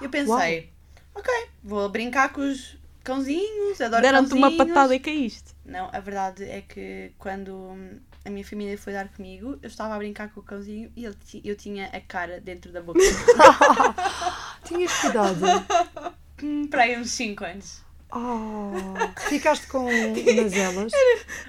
Eu 0.00 0.10
pensei, 0.10 0.68
ok, 1.14 1.32
vou 1.62 1.88
brincar 1.88 2.32
com 2.32 2.42
os 2.42 2.76
cãozinhos, 3.02 3.80
adoro 3.80 4.02
Deram-te 4.02 4.34
uma 4.34 4.54
patada 4.56 4.94
e 4.94 5.00
caíste. 5.00 5.54
Não, 5.64 5.88
a 5.92 6.00
verdade 6.00 6.44
é 6.44 6.60
que 6.60 7.12
quando 7.18 7.70
a 8.24 8.28
minha 8.30 8.44
família 8.44 8.76
foi 8.76 8.92
dar 8.92 9.08
comigo, 9.08 9.58
eu 9.62 9.68
estava 9.68 9.94
a 9.94 9.98
brincar 9.98 10.28
com 10.30 10.40
o 10.40 10.42
cãozinho 10.42 10.92
e 10.94 11.06
ele 11.06 11.16
eu 11.44 11.56
tinha 11.56 11.86
a 11.86 12.00
cara 12.00 12.40
dentro 12.40 12.70
da 12.72 12.82
boca. 12.82 12.98
Tinhas 14.64 14.92
cuidado. 15.00 15.38
Para 16.70 16.82
aí 16.82 16.98
uns 16.98 17.10
5 17.10 17.44
anos. 17.44 17.82
Oh, 18.12 18.70
ficaste 19.28 19.66
com 19.66 19.84
nazelas. 19.90 20.92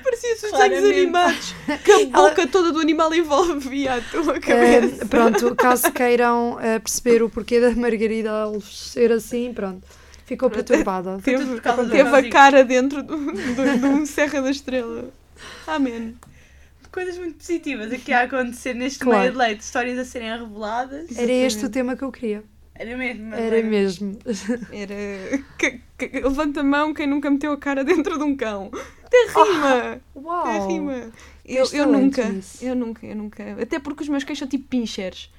Parecia 0.04 0.34
os 0.34 0.42
desenhos 0.42 0.84
animados. 0.86 1.56
Que 1.84 1.92
a 1.92 2.06
boca 2.08 2.48
toda 2.48 2.72
do 2.72 2.80
animal 2.80 3.14
envolvia 3.14 3.96
a 3.96 4.02
tua 4.02 4.40
cabeça. 4.40 5.04
Eh, 5.04 5.06
pronto, 5.06 5.56
caso 5.56 5.92
queiram 5.92 6.58
eh, 6.60 6.80
perceber 6.80 7.22
o 7.22 7.30
porquê 7.30 7.60
da 7.60 7.72
Margarida 7.72 8.32
ser 8.64 9.12
assim, 9.12 9.54
pronto, 9.54 9.86
ficou 10.26 10.50
perturbada. 10.50 11.20
Teve, 11.24 11.60
teve 11.92 12.16
a 12.16 12.30
cara 12.30 12.64
dentro 12.64 13.04
do, 13.04 13.16
do, 13.16 13.78
de 13.80 13.86
um 13.86 14.06
Serra 14.06 14.42
da 14.42 14.50
Estrela. 14.50 15.10
Amém. 15.68 16.16
Coisas 16.92 17.18
muito 17.18 17.38
positivas 17.38 17.92
aqui 17.92 18.12
a 18.14 18.22
acontecer 18.24 18.74
neste 18.74 19.00
Claro. 19.00 19.20
meio 19.20 19.32
de 19.34 19.38
leite, 19.38 19.60
histórias 19.62 20.00
a 20.00 20.06
serem 20.06 20.32
reveladas. 20.32 21.16
Era 21.16 21.32
este 21.32 21.66
o 21.66 21.70
tema 21.70 21.96
que 21.96 22.04
eu 22.04 22.12
queria. 22.12 22.44
Era 22.78 22.98
mesmo. 22.98 23.26
mas 23.28 23.40
Era 23.40 23.64
mesmo. 23.64 24.20
Era. 24.72 25.44
que- 25.58 25.80
que- 25.98 26.20
levanta 26.20 26.60
a 26.60 26.64
mão 26.64 26.94
quem 26.94 27.08
nunca 27.08 27.30
meteu 27.32 27.54
a 27.54 27.58
cara 27.58 27.84
dentro 27.84 28.18
de 28.18 28.24
um 28.24 28.36
cão. 28.36 28.70
Até 29.04 29.28
rima! 29.28 30.02
Uau! 30.16 30.46
Até 30.46 30.68
rima! 30.68 31.12
Eu, 31.46 31.64
eu 31.64 31.68
talento 31.86 31.92
nunca, 32.04 32.30
nisso. 32.30 32.66
eu 32.66 32.76
nunca, 32.76 33.06
eu 33.06 33.16
nunca. 33.16 33.62
Até 33.62 33.80
porque 33.80 34.04
os 34.04 34.10
meus 34.10 34.24
cães 34.24 34.40
são 34.40 34.48
tipo 34.48 34.68
pinchers. 34.68 35.32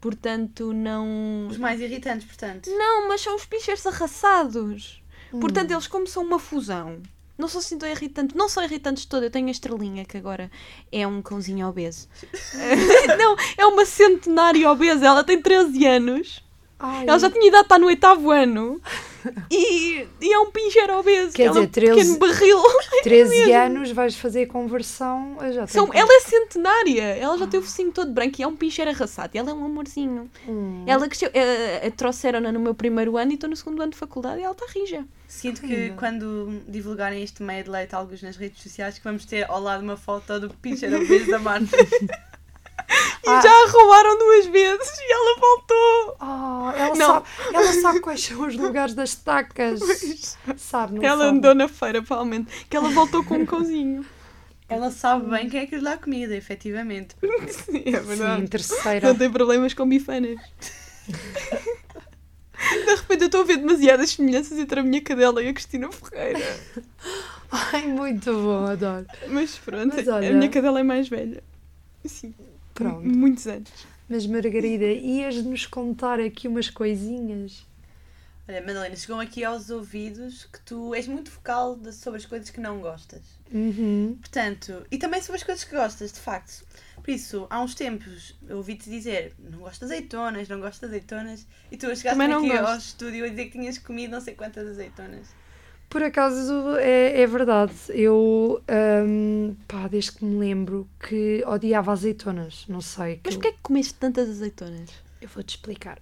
Portanto, 0.00 0.72
não. 0.72 1.46
Os 1.48 1.58
mais 1.58 1.80
irritantes, 1.80 2.26
portanto. 2.26 2.68
Não, 2.70 3.06
mas 3.08 3.20
são 3.20 3.36
os 3.36 3.44
pinchers 3.44 3.86
arrasados. 3.86 5.02
Hum. 5.32 5.38
Portanto, 5.40 5.70
eles, 5.70 5.86
como 5.86 6.06
são 6.06 6.24
uma 6.24 6.38
fusão, 6.38 7.00
não 7.38 7.46
são 7.46 7.60
assim 7.60 7.78
tão 7.78 7.88
irritantes. 7.88 8.34
Não 8.34 8.48
são 8.48 8.64
irritantes 8.64 9.02
de 9.04 9.08
todo. 9.10 9.22
Eu 9.24 9.30
tenho 9.30 9.46
a 9.48 9.50
estrelinha, 9.50 10.04
que 10.04 10.16
agora 10.16 10.50
é 10.90 11.06
um 11.06 11.20
cãozinho 11.22 11.68
obeso. 11.68 12.08
não, 13.18 13.36
é 13.56 13.66
uma 13.66 13.84
centenária 13.84 14.68
obesa. 14.70 15.06
Ela 15.06 15.22
tem 15.22 15.40
13 15.40 15.86
anos. 15.86 16.49
Ai, 16.80 17.04
Ela 17.06 17.18
já 17.18 17.30
tinha 17.30 17.46
idade, 17.46 17.64
está 17.64 17.78
no 17.78 17.86
oitavo 17.86 18.30
ano. 18.30 18.80
E, 19.50 20.06
e 20.18 20.32
é 20.32 20.38
um 20.38 20.50
pincher 20.50 20.88
obeso. 20.92 21.34
Quer 21.34 21.42
Ela 21.48 21.58
é 21.58 21.60
um 21.60 21.66
dizer, 21.66 21.92
13 21.92 21.94
pequeno 21.94 22.18
barril. 22.18 22.58
13 23.04 23.52
anos 23.52 23.90
vais 23.92 24.16
fazer 24.16 24.46
conversão. 24.46 25.36
Já 25.52 25.66
São, 25.66 25.86
tenho 25.86 26.00
ela 26.02 26.10
é 26.10 26.20
centenária. 26.20 27.02
Ela 27.02 27.36
já 27.36 27.46
tem 27.46 27.60
o 27.60 27.62
focinho 27.62 27.92
todo 27.92 28.10
branco 28.10 28.40
e 28.40 28.42
é 28.42 28.46
um 28.46 28.56
pincher 28.56 28.88
arraçado. 28.88 29.32
E 29.34 29.38
ela 29.38 29.50
é 29.50 29.52
um 29.52 29.62
amorzinho. 29.62 30.30
Hum. 30.48 30.84
Ela 30.86 31.06
cresceu. 31.06 31.28
eh, 31.34 31.92
Trouxeram-na 31.94 32.50
no 32.50 32.58
meu 32.58 32.74
primeiro 32.74 33.18
ano 33.18 33.32
e 33.32 33.34
estou 33.34 33.50
no 33.50 33.56
segundo 33.56 33.82
ano 33.82 33.92
de 33.92 33.98
faculdade 33.98 34.40
e 34.40 34.44
ela 34.44 34.52
está 34.52 34.64
rija. 34.74 35.04
Sinto 35.28 35.60
que 35.60 35.90
quando 35.98 36.62
divulgarem 36.66 37.22
este 37.22 37.42
meio 37.42 37.62
de 37.64 37.68
leite 37.68 37.94
alguns 37.94 38.22
nas 38.22 38.36
redes 38.38 38.62
sociais 38.62 38.96
que 38.96 39.04
vamos 39.04 39.26
ter 39.26 39.44
ao 39.50 39.60
lado 39.60 39.82
uma 39.82 39.98
foto 39.98 40.40
do 40.40 40.48
pincher 40.48 40.94
obeso 40.94 41.30
da 41.30 41.38
Marta. 41.38 41.76
E 43.24 43.28
Ah. 43.28 43.40
já 43.40 43.50
a 43.50 43.66
roubaram 43.70 44.18
duas 44.18 44.46
vezes 44.46 44.88
e 44.98 45.12
ela 45.12 45.38
voltou. 45.38 46.16
Ah, 46.18 46.74
ela, 46.76 46.94
Não. 46.96 47.06
sabe, 47.06 47.26
ela 47.54 47.72
sabe 47.74 48.00
quais 48.00 48.20
são 48.24 48.46
os 48.46 48.56
lugares 48.56 48.94
das 48.94 49.14
tacas. 49.14 49.80
Sabe, 50.56 50.94
não 50.96 51.02
ela 51.04 51.26
sabe? 51.26 51.36
andou 51.38 51.54
na 51.54 51.68
feira, 51.68 52.02
provavelmente. 52.02 52.66
Que 52.68 52.76
ela 52.76 52.88
voltou 52.90 53.22
com 53.24 53.34
um 53.36 53.46
cãozinho. 53.46 54.04
Ela 54.68 54.90
sabe 54.90 55.28
bem 55.30 55.48
quem 55.48 55.60
é 55.60 55.66
que 55.66 55.76
lhe 55.76 55.82
dá 55.82 55.96
comida, 55.96 56.34
efetivamente. 56.34 57.14
Sim, 57.50 57.82
é 57.86 58.38
Sim, 58.38 58.46
terceira. 58.46 59.08
Não 59.08 59.14
tem 59.16 59.30
problemas 59.30 59.74
com 59.74 59.88
bifanas. 59.88 60.38
De 62.72 62.94
repente 62.94 63.20
eu 63.22 63.26
estou 63.26 63.40
a 63.40 63.44
ver 63.44 63.56
demasiadas 63.56 64.10
semelhanças 64.10 64.58
entre 64.58 64.80
a 64.80 64.82
minha 64.82 65.00
cadela 65.00 65.42
e 65.42 65.48
a 65.48 65.52
Cristina 65.52 65.90
Ferreira. 65.90 66.60
Ai, 67.50 67.86
muito 67.86 68.32
bom, 68.32 68.66
adoro. 68.66 69.06
Mas 69.28 69.56
pronto, 69.58 69.94
Mas 69.96 70.06
a 70.08 70.16
olha- 70.16 70.32
minha 70.32 70.48
cadela 70.50 70.80
é 70.80 70.82
mais 70.82 71.08
velha. 71.08 71.42
Sim, 72.04 72.34
Pronto. 72.74 73.06
muitos 73.06 73.46
anos. 73.46 73.70
Mas 74.08 74.26
Margarida, 74.26 74.86
ias-nos 74.86 75.66
contar 75.66 76.18
aqui 76.20 76.48
umas 76.48 76.68
coisinhas? 76.68 77.66
Olha, 78.48 78.60
Madalena, 78.62 78.96
chegou 78.96 79.20
aqui 79.20 79.44
aos 79.44 79.70
ouvidos 79.70 80.44
que 80.52 80.58
tu 80.62 80.92
és 80.92 81.06
muito 81.06 81.30
vocal 81.30 81.76
de- 81.76 81.92
sobre 81.92 82.18
as 82.18 82.26
coisas 82.26 82.50
que 82.50 82.58
não 82.60 82.80
gostas. 82.80 83.22
Uhum. 83.52 84.16
Portanto, 84.20 84.84
e 84.90 84.98
também 84.98 85.20
sobre 85.22 85.36
as 85.36 85.44
coisas 85.44 85.62
que 85.62 85.74
gostas, 85.76 86.12
de 86.12 86.18
facto. 86.18 86.64
Por 87.00 87.10
isso, 87.12 87.46
há 87.48 87.62
uns 87.62 87.74
tempos 87.76 88.34
eu 88.48 88.56
ouvi-te 88.56 88.90
dizer 88.90 89.34
não 89.38 89.60
gosto 89.60 89.78
de 89.80 89.84
azeitonas, 89.84 90.48
não 90.48 90.58
gosto 90.60 90.80
de 90.80 90.86
azeitonas, 90.86 91.46
e 91.70 91.76
tu 91.76 91.86
chegaste 91.94 92.20
aqui 92.20 92.48
gosto. 92.48 92.66
ao 92.66 92.76
estúdio 92.76 93.24
a 93.24 93.28
dizer 93.28 93.44
que 93.46 93.52
tinhas 93.52 93.78
comido 93.78 94.10
não 94.10 94.20
sei 94.20 94.34
quantas 94.34 94.66
azeitonas. 94.66 95.28
Por 95.90 96.02
acaso 96.04 96.76
é, 96.78 97.20
é 97.20 97.26
verdade. 97.26 97.74
Eu, 97.88 98.62
hum, 99.06 99.54
pá, 99.66 99.88
desde 99.88 100.12
que 100.12 100.24
me 100.24 100.38
lembro 100.38 100.88
que 101.06 101.44
odiava 101.46 101.92
azeitonas. 101.92 102.64
Não 102.68 102.80
sei. 102.80 103.20
Mas 103.24 103.34
porquê 103.34 103.48
é 103.48 103.52
que 103.52 103.58
comeste 103.60 103.94
tantas 103.94 104.28
azeitonas? 104.30 104.88
Eu 105.20 105.28
vou-te 105.28 105.50
explicar. 105.56 105.98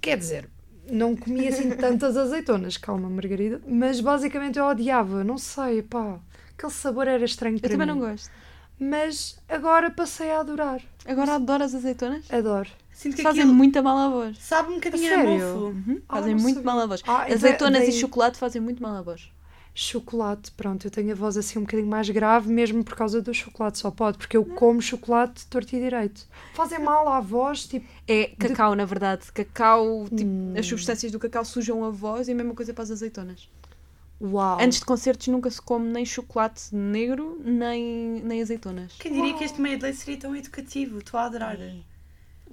Quer 0.00 0.18
dizer, 0.18 0.50
não 0.90 1.14
comia 1.16 1.48
assim 1.50 1.70
tantas 1.70 2.16
azeitonas, 2.16 2.76
calma, 2.76 3.08
Margarida. 3.08 3.60
Mas 3.66 4.00
basicamente 4.00 4.58
eu 4.58 4.64
odiava, 4.66 5.22
não 5.22 5.38
sei, 5.38 5.82
pá. 5.82 6.18
Aquele 6.58 6.72
sabor 6.72 7.06
era 7.08 7.24
estranho 7.24 7.56
Eu 7.56 7.60
para 7.60 7.70
também 7.70 7.86
mim. 7.86 7.92
não 7.94 8.00
gosto. 8.00 8.30
Mas 8.78 9.38
agora 9.48 9.90
passei 9.90 10.30
a 10.32 10.40
adorar. 10.40 10.82
Agora 11.06 11.34
adoro 11.36 11.62
as 11.62 11.74
azeitonas. 11.74 12.24
Adoro. 12.30 12.68
Sinto 12.92 13.16
que 13.16 13.22
Fazem 13.22 13.42
aquilo 13.42 13.54
muita 13.56 13.82
mal 13.82 13.96
à 13.98 14.08
voz. 14.08 14.38
sabe 14.38 14.70
um 14.72 14.74
bocadinho 14.74 15.14
A 15.14 15.24
mofo. 15.24 15.44
Uhum, 15.66 16.02
Ah, 16.08 16.16
Fazem 16.16 16.34
muito 16.34 16.54
sabia. 16.56 16.62
mal 16.72 16.80
à 16.80 16.86
voz. 16.86 17.02
Ah, 17.06 17.24
Azeitonas 17.32 17.80
daí- 17.80 17.88
e 17.88 17.92
chocolate 17.92 18.38
fazem 18.38 18.60
muito 18.62 18.82
mal 18.82 18.94
à 18.96 19.02
voz. 19.02 19.30
Chocolate, 19.74 20.50
pronto, 20.52 20.86
eu 20.86 20.90
tenho 20.90 21.12
a 21.12 21.14
voz 21.14 21.34
assim 21.38 21.58
um 21.58 21.62
bocadinho 21.62 21.88
mais 21.88 22.08
grave, 22.10 22.52
mesmo 22.52 22.84
por 22.84 22.94
causa 22.94 23.22
do 23.22 23.32
chocolate, 23.32 23.78
só 23.78 23.90
pode, 23.90 24.18
porque 24.18 24.36
eu 24.36 24.44
como 24.44 24.82
chocolate 24.82 25.46
torto 25.46 25.74
e 25.74 25.80
direito. 25.80 26.28
Fazem 26.52 26.78
mal 26.78 27.08
à 27.08 27.20
voz, 27.20 27.66
tipo, 27.66 27.86
É 28.06 28.26
cacau, 28.38 28.74
na 28.74 28.84
verdade. 28.84 29.32
Cacau, 29.32 30.04
tipo, 30.10 30.24
Hum. 30.30 30.52
as 30.58 30.66
substâncias 30.66 31.10
do 31.10 31.18
cacau 31.18 31.42
sujam 31.44 31.82
a 31.84 31.90
voz 31.90 32.28
e 32.28 32.32
a 32.32 32.34
mesma 32.34 32.54
coisa 32.54 32.74
para 32.74 32.84
as 32.84 32.90
azeitonas. 32.90 33.48
uau. 34.20 34.58
Antes 34.60 34.78
de 34.78 34.84
concertos 34.84 35.26
nunca 35.28 35.50
se 35.50 35.60
come 35.60 35.88
nem 35.90 36.04
chocolate 36.04 36.72
negro, 36.74 37.40
nem, 37.42 38.20
nem 38.22 38.40
azeitonas. 38.42 38.92
Quem 38.98 39.10
diria 39.12 39.34
que 39.34 39.42
este 39.42 39.60
meio 39.60 39.78
de 39.78 39.82
leite 39.84 39.98
seria 39.98 40.20
tão 40.20 40.36
educativo? 40.36 40.98
Estou 40.98 41.18
a 41.18 41.24
adorar. 41.24 41.56
Uau. 41.58 41.70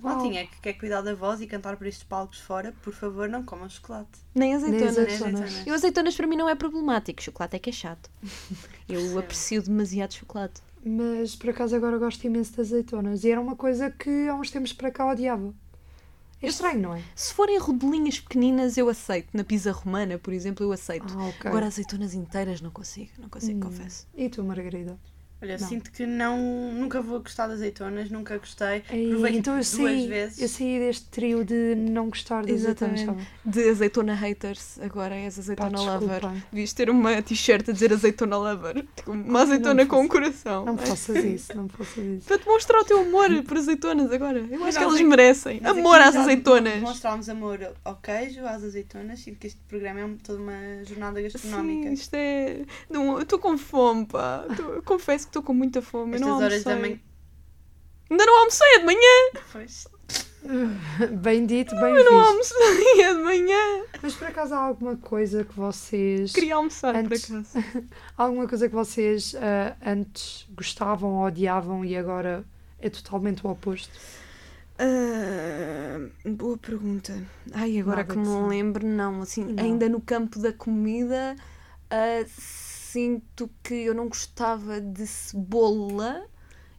Maltinha 0.01 0.48
que 0.48 0.60
quer 0.62 0.74
cuidar 0.74 1.01
da 1.01 1.13
voz 1.15 1.41
e 1.41 1.48
cantar 1.48 1.75
por 1.77 1.88
estes 1.88 2.03
palcos 2.03 2.39
fora, 2.39 2.74
por 2.84 2.94
favor, 2.94 3.27
não 3.29 3.44
comam 3.44 3.68
chocolate. 3.70 4.10
Nem 4.34 4.50
Nem 4.50 4.56
azeitonas. 4.56 4.98
azeitonas. 4.98 5.22
azeitonas. 5.41 5.68
E 5.68 5.72
o 5.72 5.74
azeitonas 5.74 6.15
para 6.15 6.27
mim 6.27 6.36
não 6.36 6.50
é 6.50 6.56
problemático. 6.56 7.22
Chocolate 7.22 7.56
é 7.56 7.60
que 7.60 7.70
é 7.70 7.74
chato. 7.74 8.10
Eu 8.88 9.18
aprecio 9.20 9.62
demasiado 9.62 10.13
chocolate. 10.13 10.62
Mas 10.84 11.36
por 11.36 11.50
acaso 11.50 11.75
agora 11.75 11.98
gosto 11.98 12.24
imenso 12.25 12.53
de 12.53 12.62
azeitonas 12.62 13.24
e 13.24 13.32
era 13.32 13.41
uma 13.41 13.56
coisa 13.56 13.91
que 13.91 14.27
há 14.27 14.34
uns 14.36 14.50
tempos 14.50 14.72
para 14.74 14.89
cá 14.89 15.06
odiava. 15.12 15.53
É 16.41 16.46
Eu- 16.46 16.50
estranho, 16.50 16.79
não 16.79 16.96
é? 16.96 17.03
Se 17.15 17.34
forem 17.34 17.58
rodelinhas 17.60 18.18
pequeninas, 18.22 18.77
eu 18.77 18.88
aceito. 18.88 19.27
Na 19.34 19.44
pizza 19.44 19.74
romana, 19.74 20.18
por 20.18 20.32
exemplo, 20.34 20.65
eu 20.65 20.72
aceito. 20.72 21.13
Ah, 21.20 21.25
ok. 21.27 21.50
Agora 21.50 21.65
azeitonas 21.68 22.13
inteiras 22.13 22.62
não 22.62 22.72
consigo, 22.72 23.12
não 23.20 23.27
consigo, 23.27 23.58
Hum. 23.60 23.70
confesso. 23.70 24.08
E 24.15 24.29
tu, 24.29 24.41
Margarida? 24.44 24.98
Olha, 25.41 25.53
eu 25.53 25.60
Não. 25.60 25.67
sinto 25.69 25.89
que 25.91 26.05
não, 26.05 26.38
nunca 26.74 27.01
vou 27.01 27.22
gostar 27.22 27.48
de 27.48 27.53
azeitonas, 27.53 28.10
nunca 28.12 28.38
gostei. 28.38 28.84
Ei, 28.91 29.10
Provei 29.10 29.38
então 29.38 29.53
eu 29.53 29.58
duas 29.60 29.67
saí, 29.67 30.08
vezes. 30.08 30.41
eu 30.41 30.50
saí 30.50 30.79
deste 30.79 31.05
trio 31.05 31.46
de 31.46 31.75
não 31.75 32.10
gostar 32.10 32.43
de 32.43 32.53
azeitonas, 32.53 33.00
Exatamente. 33.01 33.27
sabe? 33.29 33.39
De 33.46 33.69
azeitona 33.69 34.13
haters, 34.15 34.77
agora 34.81 35.15
és 35.15 35.36
Pá, 35.36 35.39
azeitona 35.41 35.79
lover. 35.79 36.10
desculpem. 36.10 36.43
Devias 36.51 36.74
ter 36.74 36.89
uma 36.89 37.22
t-shirt 37.22 37.69
a 37.69 37.72
dizer 37.72 37.93
azeitona 37.93 38.38
lover. 38.38 38.86
Tipo, 38.98 39.12
uma 39.13 39.41
azeitona 39.43 39.75
não 39.84 39.88
com 39.88 40.01
um 40.01 40.08
coração. 40.10 40.65
Não 40.65 40.77
faças 40.77 41.24
isso, 41.24 41.55
não 41.55 41.69
faças 41.69 41.98
isso. 42.03 42.27
Para 42.27 42.38
te 42.38 42.46
mostrar 42.46 42.81
o 42.81 42.84
teu 42.84 43.00
amor 43.01 43.29
por 43.43 43.58
azeitonas 43.58 44.12
agora. 44.12 44.39
Eu 44.39 44.63
acho 44.65 44.77
que 44.77 44.84
Nós 44.84 44.93
elas 44.96 45.01
merecem. 45.01 45.62
Amor 45.63 46.01
às 46.01 46.17
azeitonas. 46.17 46.74
Demonstrámos 46.74 47.29
amor 47.29 47.60
ao 47.86 47.96
queijo, 47.96 48.41
às 48.46 48.62
azeitonas. 48.62 49.19
Sinto 49.22 49.39
que 49.39 49.48
este 49.48 49.60
programa 49.69 50.01
é 50.01 50.10
toda 50.22 50.41
uma 50.41 50.84
jornada 50.84 51.22
gastronómica. 51.22 51.88
Sim, 51.88 51.93
isto 51.93 52.13
é. 52.15 52.62
Não, 52.89 53.13
eu 53.13 53.22
estou 53.22 53.39
com 53.39 53.58
fome, 53.58 54.05
pá. 54.05 54.46
Tô- 54.58 54.74
eu 54.74 54.84
confesso 54.84 55.27
que 55.27 55.29
estou 55.30 55.42
com 55.44 55.54
muita 55.54 55.82
fome. 55.82 56.16
Estas 56.16 56.28
não 56.28 56.38
horas 56.38 56.64
da 56.64 56.76
manhã. 56.76 57.00
Ainda 58.10 58.26
não 58.26 58.38
almocei, 58.40 58.68
é 58.76 58.80
de 58.80 58.86
manhã. 58.86 59.44
Pois. 59.52 59.88
Bem 61.22 61.46
dito, 61.46 61.76
bem 61.76 61.94
Eu 61.96 62.06
não 62.06 62.18
visto. 62.18 62.54
almocei, 62.56 63.02
é 63.04 63.14
de 63.14 63.20
manhã. 63.22 63.84
Mas 64.02 64.16
por 64.16 64.28
acaso 64.30 64.54
há 64.54 64.58
alguma 64.58 64.96
coisa 64.96 65.44
que 65.44 65.54
vocês. 65.54 66.32
Queria 66.32 66.56
almoçar, 66.56 66.96
Antes- 66.96 67.26
por 67.28 67.36
acaso. 67.38 67.66
Alguma 68.18 68.48
coisa 68.48 68.70
que 68.70 68.74
vocês 68.74 69.36
ah, 69.36 69.76
antes 69.86 70.48
gostavam, 70.56 71.20
odiavam 71.22 71.84
e 71.84 71.96
agora 71.98 72.46
é 72.80 72.90
totalmente 72.90 73.46
o 73.46 73.50
oposto? 73.50 73.92
Ah, 74.80 76.00
boa 76.26 76.58
pergunta. 76.58 77.14
Ai, 77.54 77.78
agora 77.80 77.98
Nada 77.98 78.14
que 78.14 78.18
me 78.18 78.48
lembro, 78.50 78.88
não. 78.88 79.22
Assim, 79.22 79.44
Não. 79.44 79.62
ainda 79.64 79.90
no 79.90 80.00
campo 80.00 80.40
da 80.40 80.54
comida, 80.54 81.36
ah, 81.90 82.26
sinto 82.91 83.50
que 83.63 83.74
eu 83.74 83.93
não 83.93 84.08
gostava 84.08 84.79
de 84.81 85.05
cebola. 85.05 86.24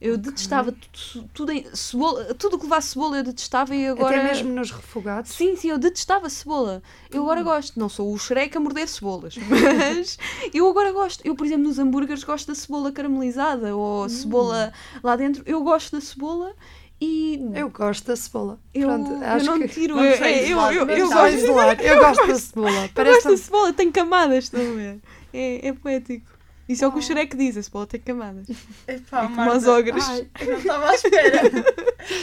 Eu 0.00 0.16
detestava 0.16 0.72
tu- 0.72 1.28
tudo, 1.34 1.52
em, 1.52 1.66
cebola, 1.74 2.32
tudo 2.34 2.56
que 2.58 2.64
levasse 2.64 2.88
cebola 2.94 3.18
eu 3.18 3.22
detestava 3.22 3.74
e 3.76 3.86
agora. 3.86 4.16
Até 4.16 4.24
mesmo 4.24 4.48
nos 4.50 4.70
refogados? 4.70 5.30
Sim, 5.32 5.56
sim, 5.56 5.68
eu 5.68 5.78
detestava 5.78 6.30
cebola. 6.30 6.82
Eu 7.10 7.20
Hum. 7.20 7.24
agora 7.26 7.42
gosto. 7.42 7.78
Não 7.78 7.88
sou 7.90 8.10
o 8.10 8.18
Shrek 8.18 8.56
a 8.56 8.60
morder 8.60 8.88
cebolas, 8.88 9.36
mas 9.36 10.16
eu 10.54 10.66
agora 10.70 10.90
gosto. 10.92 11.20
Eu, 11.22 11.34
por 11.34 11.44
exemplo, 11.46 11.64
nos 11.64 11.78
hambúrgueres 11.78 12.24
gosto 12.24 12.46
da 12.48 12.54
cebola 12.54 12.90
caramelizada 12.90 13.76
ou 13.76 14.04
Hum. 14.06 14.08
cebola 14.08 14.72
lá 15.02 15.16
dentro. 15.16 15.42
Eu 15.44 15.62
gosto 15.62 15.92
da 15.92 16.00
cebola 16.00 16.54
e 16.98 17.38
Eu 17.54 17.68
gosto 17.68 18.06
da 18.06 18.16
cebola. 18.16 18.58
eu, 18.72 18.88
Pronto, 18.88 19.12
eu 19.12 19.22
acho 19.22 19.44
não 19.46 19.58
que... 19.58 19.68
tiro. 19.68 19.98
Eu, 20.00 20.16
sair 20.16 20.50
eu, 20.50 20.56
de 20.70 20.74
eu, 20.76 20.88
eu, 20.88 20.96
eu 20.96 21.08
gosto. 21.10 21.36
Eu 21.84 21.98
gosto 21.98 22.26
da 22.26 22.38
cebola. 22.38 22.90
eu 22.96 23.04
gosto 23.04 23.28
da 23.28 23.36
cebola, 23.36 23.72
tem 23.74 23.92
camadas, 23.92 24.44
estão 24.44 24.60
a 24.60 24.74
ver? 24.74 25.00
É, 25.32 25.68
é 25.68 25.72
poético. 25.72 26.38
Isso 26.68 26.84
é 26.84 26.86
o 26.86 26.92
que 26.92 26.98
o 26.98 27.00
Oh. 27.00 27.02
Shrek 27.02 27.36
diz, 27.36 27.56
a 27.56 27.62
cebola 27.64 27.86
tem 27.86 27.98
camadas. 28.00 28.46
Epá, 28.86 29.18
É 29.18 29.22
como 29.24 29.34
Marta, 29.36 29.56
as 29.56 29.66
ogras. 29.66 30.08
Ai, 30.08 30.28
eu 30.40 30.46
Não 30.52 30.58
estava 30.58 30.90
à 30.90 30.94
espera. 30.94 31.42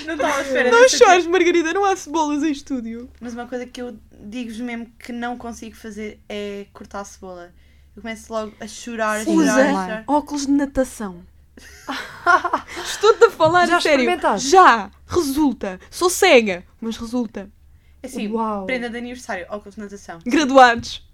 Não 0.05 0.13
estava 0.15 0.35
à 0.37 0.41
espera. 0.41 0.71
Não 0.71 0.89
chores, 0.89 1.27
Margarida, 1.27 1.73
não 1.73 1.83
há 1.83 1.95
cebolas 1.97 2.43
em 2.43 2.51
estúdio. 2.51 3.09
Mas 3.19 3.33
uma 3.33 3.45
coisa 3.45 3.65
que 3.65 3.81
eu 3.81 3.97
digo-vos 4.21 4.59
mesmo 4.61 4.87
que 4.99 5.11
não 5.11 5.37
consigo 5.37 5.75
fazer 5.75 6.21
é 6.29 6.65
cortar 6.71 7.01
a 7.01 7.03
cebola. 7.05 7.51
Eu 7.93 8.01
começo 8.01 8.31
logo 8.31 8.53
a 8.59 8.67
chorar, 8.67 9.19
a 9.19 9.25
chorar, 9.25 9.59
a 9.59 9.71
chorar. 9.71 10.03
óculos 10.07 10.45
de 10.45 10.51
natação. 10.53 11.21
Estou-te 12.85 13.25
a 13.25 13.29
falar 13.31 13.65
Já 13.67 13.77
a 13.77 13.81
sério. 13.81 14.09
Já! 14.37 14.91
Resulta. 15.07 15.79
Sou 15.89 16.09
cega, 16.09 16.63
mas 16.79 16.95
resulta. 16.97 17.49
Assim, 18.03 18.27
Uau. 18.31 18.65
prenda 18.65 18.89
de 18.89 18.97
aniversário, 18.97 19.45
óculos 19.49 19.75
de 19.75 19.81
natação. 19.81 20.19
Graduados. 20.25 21.05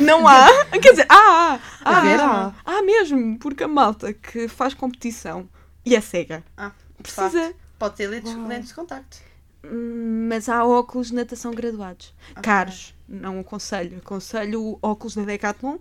Não 0.00 0.26
há. 0.28 0.46
Quer 0.80 0.90
dizer, 0.90 1.06
há, 1.08 1.58
há. 1.84 1.96
A 1.98 2.00
ver, 2.00 2.20
há. 2.20 2.52
há. 2.64 2.78
Há 2.78 2.82
mesmo, 2.82 3.38
porque 3.38 3.64
a 3.64 3.68
malta 3.68 4.12
que 4.12 4.48
faz 4.48 4.74
competição 4.74 5.48
e 5.84 5.94
é 5.96 6.00
cega 6.00 6.42
Ah, 6.56 6.72
precisa. 7.02 7.30
facto. 7.30 7.56
Pode 7.78 7.96
ter 7.96 8.06
lentes, 8.08 8.34
lentes 8.34 8.68
de 8.68 8.74
contacto. 8.74 9.16
Hum, 9.64 10.26
Mas 10.28 10.48
há 10.48 10.64
óculos 10.64 11.08
de 11.08 11.14
natação 11.14 11.52
graduados. 11.52 12.14
Ok. 12.32 12.42
Caros. 12.42 12.94
Não 13.08 13.40
aconselho. 13.40 13.98
Aconselho 13.98 14.78
óculos 14.80 15.14
da 15.16 15.22
Decathlon. 15.22 15.78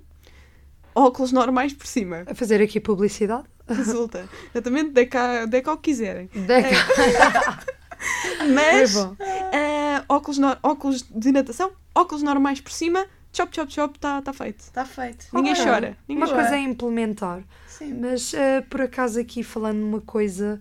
Óculos 0.94 1.32
normais 1.32 1.74
por 1.74 1.88
cima. 1.88 2.24
a 2.28 2.36
fazer 2.36 2.62
aqui 2.62 2.80
publicidade. 2.80 3.46
Resulta. 3.68 4.28
Exatamente, 4.54 4.90
deca, 4.92 5.46
deca 5.48 5.72
o 5.72 5.78
que 5.78 5.92
quiserem. 5.92 6.30
Deca. 6.34 6.76
Mas 8.54 8.92
Foi 8.94 9.04
bom. 9.04 9.16
ah, 9.20 10.04
óculos, 10.10 10.38
no- 10.38 10.58
óculos 10.64 11.04
de 11.10 11.32
natação, 11.32 11.72
óculos 11.96 12.24
normais 12.24 12.60
por 12.60 12.72
cima, 12.72 13.06
chop, 13.34 13.54
chop, 13.56 13.72
chop, 13.74 13.96
está 13.98 14.22
tá 14.22 14.34
feito. 14.34 14.60
Está 14.60 14.86
feito. 14.86 15.28
Ninguém 15.34 15.56
chora. 15.56 15.98
Ninguém 16.08 16.24
Uma 16.24 16.28
chora. 16.28 16.42
coisa 16.42 16.56
é 16.56 16.60
implementar. 16.60 17.44
Sim. 17.68 17.94
Mas 18.00 18.34
eh, 18.34 18.62
por 18.62 18.82
acaso 18.82 19.20
aqui 19.20 19.44
falando 19.44 19.78
numa 19.80 20.02
coisa 20.02 20.60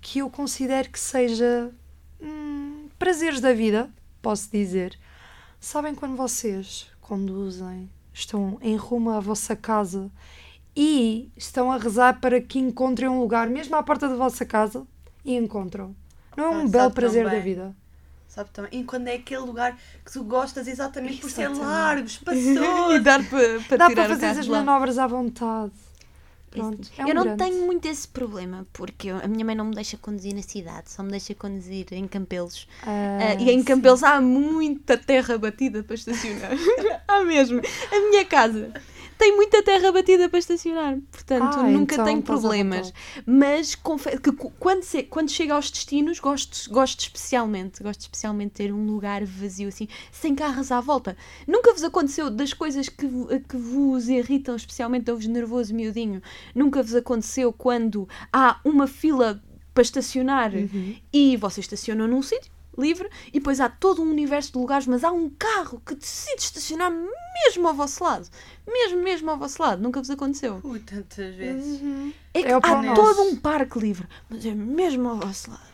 que 0.00 0.18
eu 0.20 0.30
considero 0.30 0.88
que 0.90 0.98
seja 0.98 1.70
hum, 2.20 2.88
prazeres 2.98 3.40
da 3.40 3.52
vida, 3.52 3.90
posso 4.22 4.50
dizer. 4.50 4.98
Sabem 5.58 5.94
quando 5.94 6.16
vocês 6.16 6.90
conduzem, 7.00 7.90
estão 8.12 8.58
em 8.62 8.76
rumo 8.76 9.10
à 9.10 9.20
vossa 9.20 9.54
casa 9.54 10.10
e 10.74 11.30
estão 11.36 11.70
a 11.70 11.76
rezar 11.76 12.20
para 12.20 12.40
que 12.40 12.58
encontrem 12.58 13.08
um 13.08 13.20
lugar, 13.20 13.48
mesmo 13.48 13.74
à 13.76 13.82
porta 13.82 14.08
da 14.08 14.14
vossa 14.14 14.44
casa, 14.46 14.86
e 15.24 15.34
encontram. 15.36 15.94
Não 16.36 16.44
é 16.44 16.48
um 16.50 16.64
Ah, 16.66 16.68
belo 16.68 16.90
prazer 16.92 17.28
da 17.28 17.38
vida. 17.40 17.76
Sabe 18.40 18.50
também? 18.52 18.80
E 18.80 18.84
quando 18.84 19.08
é 19.08 19.14
aquele 19.16 19.42
lugar 19.42 19.76
que 20.04 20.10
tu 20.12 20.24
gostas 20.24 20.66
exatamente 20.66 21.18
por 21.20 21.30
ser 21.30 21.42
Exatamente. 21.50 21.60
largo, 21.60 22.06
e 22.08 22.08
espaçoso. 22.08 23.02
dar 23.02 23.22
para 23.28 23.60
pa 23.68 23.76
Dá 23.76 23.90
para 23.90 24.08
fazer 24.08 24.26
as 24.26 24.48
manobras 24.48 24.98
à 24.98 25.06
vontade. 25.06 25.72
Pronto, 26.50 26.88
é 26.98 27.04
um 27.04 27.08
eu 27.08 27.14
não 27.14 27.22
grande. 27.22 27.44
tenho 27.44 27.64
muito 27.66 27.86
esse 27.86 28.08
problema, 28.08 28.66
porque 28.72 29.08
a 29.10 29.28
minha 29.28 29.44
mãe 29.44 29.54
não 29.54 29.66
me 29.66 29.74
deixa 29.74 29.96
conduzir 29.96 30.34
na 30.34 30.42
cidade, 30.42 30.90
só 30.90 31.00
me 31.02 31.10
deixa 31.10 31.32
conduzir 31.32 31.86
em 31.92 32.08
Campelos. 32.08 32.66
Ah, 32.82 33.18
Ah, 33.18 33.34
e 33.38 33.50
em 33.50 33.58
sim. 33.58 33.64
Campelos 33.64 34.02
há 34.02 34.20
muita 34.20 34.96
terra 34.96 35.38
batida 35.38 35.84
para 35.84 35.94
estacionar. 35.94 36.50
há 37.06 37.22
mesmo. 37.24 37.60
A 37.92 38.00
minha 38.10 38.24
casa 38.24 38.72
tem 39.20 39.36
muita 39.36 39.62
terra 39.62 39.92
batida 39.92 40.28
para 40.28 40.38
estacionar. 40.38 40.98
Portanto, 41.12 41.58
Ah, 41.58 41.62
nunca 41.64 41.94
então 41.94 42.04
tenho 42.06 42.22
problemas. 42.22 42.92
Mas 43.26 43.74
confesso 43.74 44.20
que 44.20 44.32
quando, 44.32 44.82
se- 44.82 45.02
quando 45.04 45.30
chego 45.30 45.52
aos 45.52 45.70
destinos, 45.70 46.18
gosto, 46.18 46.68
gosto 46.72 47.00
especialmente. 47.00 47.82
Gosto 47.82 48.00
especialmente 48.00 48.48
de 48.52 48.54
ter 48.54 48.72
um 48.72 48.86
lugar 48.86 49.24
vazio 49.24 49.68
assim, 49.68 49.86
sem 50.10 50.34
carros 50.34 50.72
à 50.72 50.80
volta. 50.80 51.16
Nunca 51.46 51.72
vos 51.72 51.84
aconteceu 51.84 52.30
das 52.30 52.52
coisas 52.54 52.88
que, 52.88 53.06
que 53.48 53.56
vos 53.56 54.08
irritam, 54.08 54.56
especialmente 54.56 55.04
dou-vos 55.04 55.26
nervoso 55.26 55.74
miudinho. 55.74 56.22
Nunca 56.54 56.82
vos 56.82 56.94
aconteceu 56.94 57.52
quando 57.52 58.08
há 58.32 58.58
uma 58.64 58.86
fila 58.86 59.42
para 59.74 59.82
estacionar 59.82 60.52
Uhum. 60.54 60.96
e 61.12 61.36
vocês 61.36 61.64
estacionam 61.66 62.08
num 62.08 62.22
sítio 62.22 62.50
livre 62.80 63.08
e 63.28 63.32
depois 63.32 63.60
há 63.60 63.68
todo 63.68 64.02
um 64.02 64.10
universo 64.10 64.52
de 64.52 64.58
lugares, 64.58 64.86
mas 64.86 65.04
há 65.04 65.12
um 65.12 65.28
carro 65.30 65.80
que 65.84 65.94
decide 65.94 66.40
estacionar 66.42 66.90
mesmo 67.44 67.68
ao 67.68 67.74
vosso 67.74 68.02
lado. 68.02 68.26
Mesmo, 68.66 69.02
mesmo 69.02 69.30
ao 69.30 69.36
vosso 69.38 69.62
lado. 69.62 69.82
Nunca 69.82 70.00
vos 70.00 70.10
aconteceu. 70.10 70.60
Ui, 70.62 70.78
tantas 70.80 71.34
vezes. 71.34 71.80
Uhum. 71.80 72.12
É 72.34 72.42
que 72.42 72.48
É 72.48 72.56
o 72.56 72.60
pão 72.60 72.78
há 72.78 72.82
nosso. 72.82 73.00
todo 73.02 73.22
um 73.22 73.36
parque 73.36 73.78
livre, 73.78 74.06
mas 74.28 74.44
é 74.46 74.54
mesmo 74.54 75.08
ao 75.08 75.16
vosso 75.16 75.50
lado. 75.50 75.70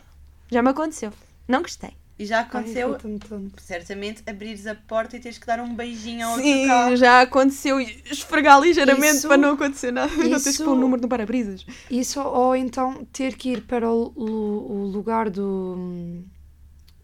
Já 0.49 0.61
me 0.61 0.69
aconteceu. 0.69 1.11
Não 1.47 1.61
gostei. 1.61 1.91
E 2.19 2.25
já 2.25 2.37
Ai, 2.39 2.43
aconteceu, 2.45 2.95
tanto. 2.95 3.51
certamente, 3.61 4.23
abrires 4.27 4.65
a 4.65 4.73
porta 4.73 5.15
e 5.15 5.19
teres 5.19 5.37
que 5.37 5.45
dar 5.45 5.59
um 5.59 5.75
beijinho 5.75 6.25
ao 6.25 6.31
outro 6.31 6.47
Sim, 6.47 6.65
carro. 6.65 6.95
já 6.95 7.21
aconteceu 7.21 7.79
e 7.79 8.01
esfregar 8.09 8.59
ligeiramente 8.59 9.17
Isso- 9.17 9.27
para 9.27 9.37
não 9.37 9.51
acontecer 9.53 9.91
nada. 9.91 10.11
Não 10.15 10.23
tens 10.31 10.43
que 10.43 10.49
isso- 10.49 10.65
pôr 10.65 10.71
o 10.71 10.75
número 10.75 10.99
no 11.03 11.07
para-brisas. 11.07 11.63
Isso, 11.91 12.19
ou 12.19 12.55
então 12.55 13.05
ter 13.13 13.35
que 13.35 13.49
ir 13.51 13.61
para 13.61 13.87
o, 13.91 14.11
o- 14.15 14.71
o 14.71 14.85
lugar 14.87 15.29
do, 15.29 16.23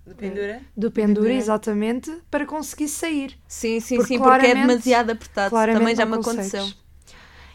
De 0.06 0.14
pendura. 0.16 0.62
do 0.76 0.92
pendura, 0.92 1.16
Pendura. 1.22 1.34
exatamente, 1.34 2.12
para 2.30 2.46
conseguir 2.46 2.90
sair. 2.90 3.38
Sim, 3.48 3.80
sim, 3.80 3.96
Porque 3.96 4.16
sim, 4.16 4.20
porque 4.20 4.48
é 4.48 4.54
demasiado 4.56 5.12
apertado. 5.12 5.56
Também 5.56 5.96
já 5.96 6.06
me 6.06 6.18
consegues. 6.18 6.54
aconteceu. 6.54 6.84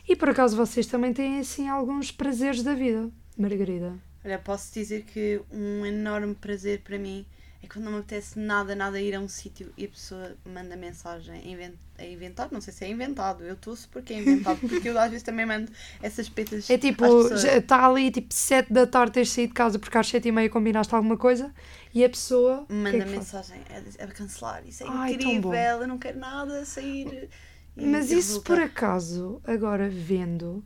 E 0.09 0.17
por 0.17 0.31
acaso 0.31 0.57
vocês 0.57 0.87
também 0.87 1.13
têm 1.13 1.41
assim 1.41 1.69
alguns 1.69 2.11
prazeres 2.11 2.63
da 2.63 2.75
vida, 2.75 3.11
Margarida? 3.37 3.95
Olha, 4.25 4.39
posso 4.39 4.73
dizer 4.73 5.05
que 5.05 5.41
um 5.53 5.85
enorme 5.85 6.35
prazer 6.35 6.81
para 6.81 6.99
mim 6.99 7.27
é 7.63 7.67
quando 7.67 7.85
não 7.87 7.93
me 7.93 7.99
apetece 7.99 8.39
nada, 8.39 8.75
nada 8.75 9.01
ir 9.01 9.15
a 9.15 9.21
um 9.21 9.29
sítio 9.29 9.73
e 9.77 9.85
a 9.85 9.89
pessoa 9.89 10.37
manda 10.45 10.77
mensagem 10.77 11.35
a 11.41 11.45
inven- 11.47 11.79
a 11.99 12.05
inventar. 12.05 12.51
Não 12.53 12.61
sei 12.61 12.73
se 12.73 12.85
é 12.85 12.89
inventado, 12.89 13.45
eu 13.45 13.57
torço 13.57 13.89
porque 13.91 14.13
é 14.13 14.17
inventado, 14.19 14.61
porque 14.69 14.89
eu 14.89 14.99
às 14.99 15.11
vezes 15.11 15.23
também 15.25 15.47
mando 15.47 15.71
essas 16.03 16.29
petas. 16.29 16.75
É 16.75 16.77
tipo, 16.79 17.29
está 17.33 17.87
ali 17.87 18.11
tipo 18.11 18.33
7 18.35 18.73
da 18.73 18.87
tarde 18.87 19.13
teres 19.15 19.31
saído 19.31 19.49
de 19.49 19.55
casa 19.55 19.79
porque 19.79 19.97
às 19.97 20.07
7 20.09 20.29
e 20.29 20.33
meia 20.33 20.51
combinaste 20.51 20.95
alguma 20.95 21.17
coisa 21.17 21.53
e 21.95 22.05
a 22.05 22.09
pessoa. 22.11 22.67
é 22.91 23.01
Manda 23.01 23.07
faz? 23.07 23.27
mensagem 23.27 23.63
a, 23.69 24.05
a 24.05 24.07
cancelar. 24.09 24.67
Isso 24.67 24.83
é 24.83 24.87
Ai, 24.87 25.15
incrível, 25.15 25.81
eu 25.83 25.87
não 25.89 25.99
quero 25.99 26.19
nada 26.19 26.65
sair. 26.65 27.29
Mas 27.77 28.11
isso 28.13 28.43
por 28.43 28.59
acaso, 28.61 29.41
agora 29.45 29.89
vendo, 29.89 30.63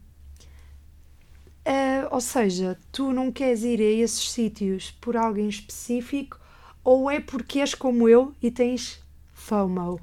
eh, 1.65 2.07
ou 2.11 2.21
seja, 2.21 2.79
tu 2.91 3.13
não 3.13 3.31
queres 3.33 3.63
ir 3.63 3.81
a 3.81 3.85
esses 4.05 4.31
sítios 4.31 4.91
por 5.01 5.17
alguém 5.17 5.49
específico 5.49 6.39
ou 6.85 7.11
é 7.11 7.21
porque 7.21 7.61
és 7.61 7.75
como 7.75 8.09
eu 8.09 8.35
e 8.43 8.51
tens 8.51 9.01
FOMO? 9.33 10.01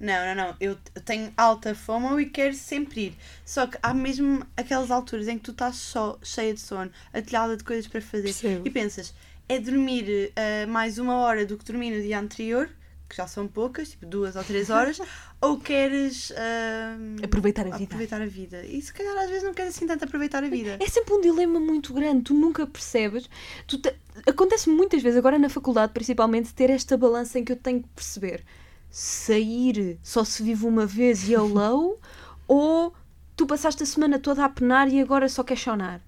Não, 0.00 0.26
não, 0.26 0.34
não. 0.34 0.56
Eu 0.60 0.76
tenho 1.04 1.32
alta 1.36 1.74
fome 1.74 2.22
e 2.22 2.26
quero 2.26 2.54
sempre 2.54 3.06
ir. 3.06 3.16
Só 3.44 3.66
que 3.66 3.76
há 3.82 3.92
mesmo 3.92 4.46
aquelas 4.56 4.90
alturas 4.90 5.26
em 5.26 5.36
que 5.36 5.44
tu 5.44 5.50
estás 5.50 5.76
só 5.76 6.18
cheia 6.22 6.54
de 6.54 6.60
sono, 6.60 6.90
atilhada 7.12 7.56
de 7.56 7.64
coisas 7.64 7.88
para 7.88 8.00
fazer 8.00 8.24
Percebo. 8.24 8.62
e 8.66 8.70
pensas, 8.70 9.12
é 9.48 9.58
dormir 9.58 10.32
eh, 10.36 10.66
mais 10.66 10.98
uma 10.98 11.16
hora 11.16 11.44
do 11.44 11.56
que 11.56 11.64
dormi 11.64 11.90
no 11.90 12.00
dia 12.00 12.20
anterior, 12.20 12.70
que 13.08 13.16
já 13.16 13.26
são 13.26 13.48
poucas, 13.48 13.90
tipo 13.90 14.04
duas 14.06 14.36
ou 14.36 14.44
três 14.44 14.68
horas, 14.70 15.00
ou 15.40 15.58
queres 15.58 16.30
ahm, 16.32 17.16
Aproveitar 17.24 17.62
a 17.66 17.70
vida. 17.70 17.84
aproveitar 17.84 18.20
a 18.20 18.26
vida. 18.26 18.66
E 18.66 18.82
se 18.82 18.92
calhar 18.92 19.16
às 19.16 19.28
vezes 19.30 19.44
não 19.44 19.54
queres 19.54 19.74
assim 19.74 19.86
tanto 19.86 20.04
aproveitar 20.04 20.44
a 20.44 20.48
vida. 20.48 20.76
É 20.80 20.86
sempre 20.88 21.14
um 21.14 21.20
dilema 21.20 21.58
muito 21.58 21.92
grande, 21.94 22.22
tu 22.24 22.34
nunca 22.34 22.66
percebes. 22.66 23.28
Tu 23.66 23.78
te- 23.78 23.94
Acontece 24.26 24.68
muitas 24.68 25.00
vezes, 25.02 25.16
agora 25.18 25.38
na 25.38 25.48
faculdade 25.48 25.92
principalmente, 25.92 26.52
ter 26.52 26.68
esta 26.70 26.96
balança 26.96 27.38
em 27.38 27.44
que 27.44 27.52
eu 27.52 27.56
tenho 27.56 27.82
que 27.82 27.88
perceber 27.94 28.44
sair 28.90 29.98
só 30.02 30.24
se 30.24 30.42
vive 30.42 30.66
uma 30.66 30.86
vez 30.86 31.28
e 31.28 31.32
eu 31.32 31.46
low, 31.48 31.98
ou 32.46 32.92
tu 33.36 33.46
passaste 33.46 33.82
a 33.82 33.86
semana 33.86 34.18
toda 34.18 34.44
a 34.44 34.48
penar 34.48 34.88
e 34.92 35.00
agora 35.00 35.28
só 35.28 35.42
queres 35.44 35.62
chonar. 35.62 36.00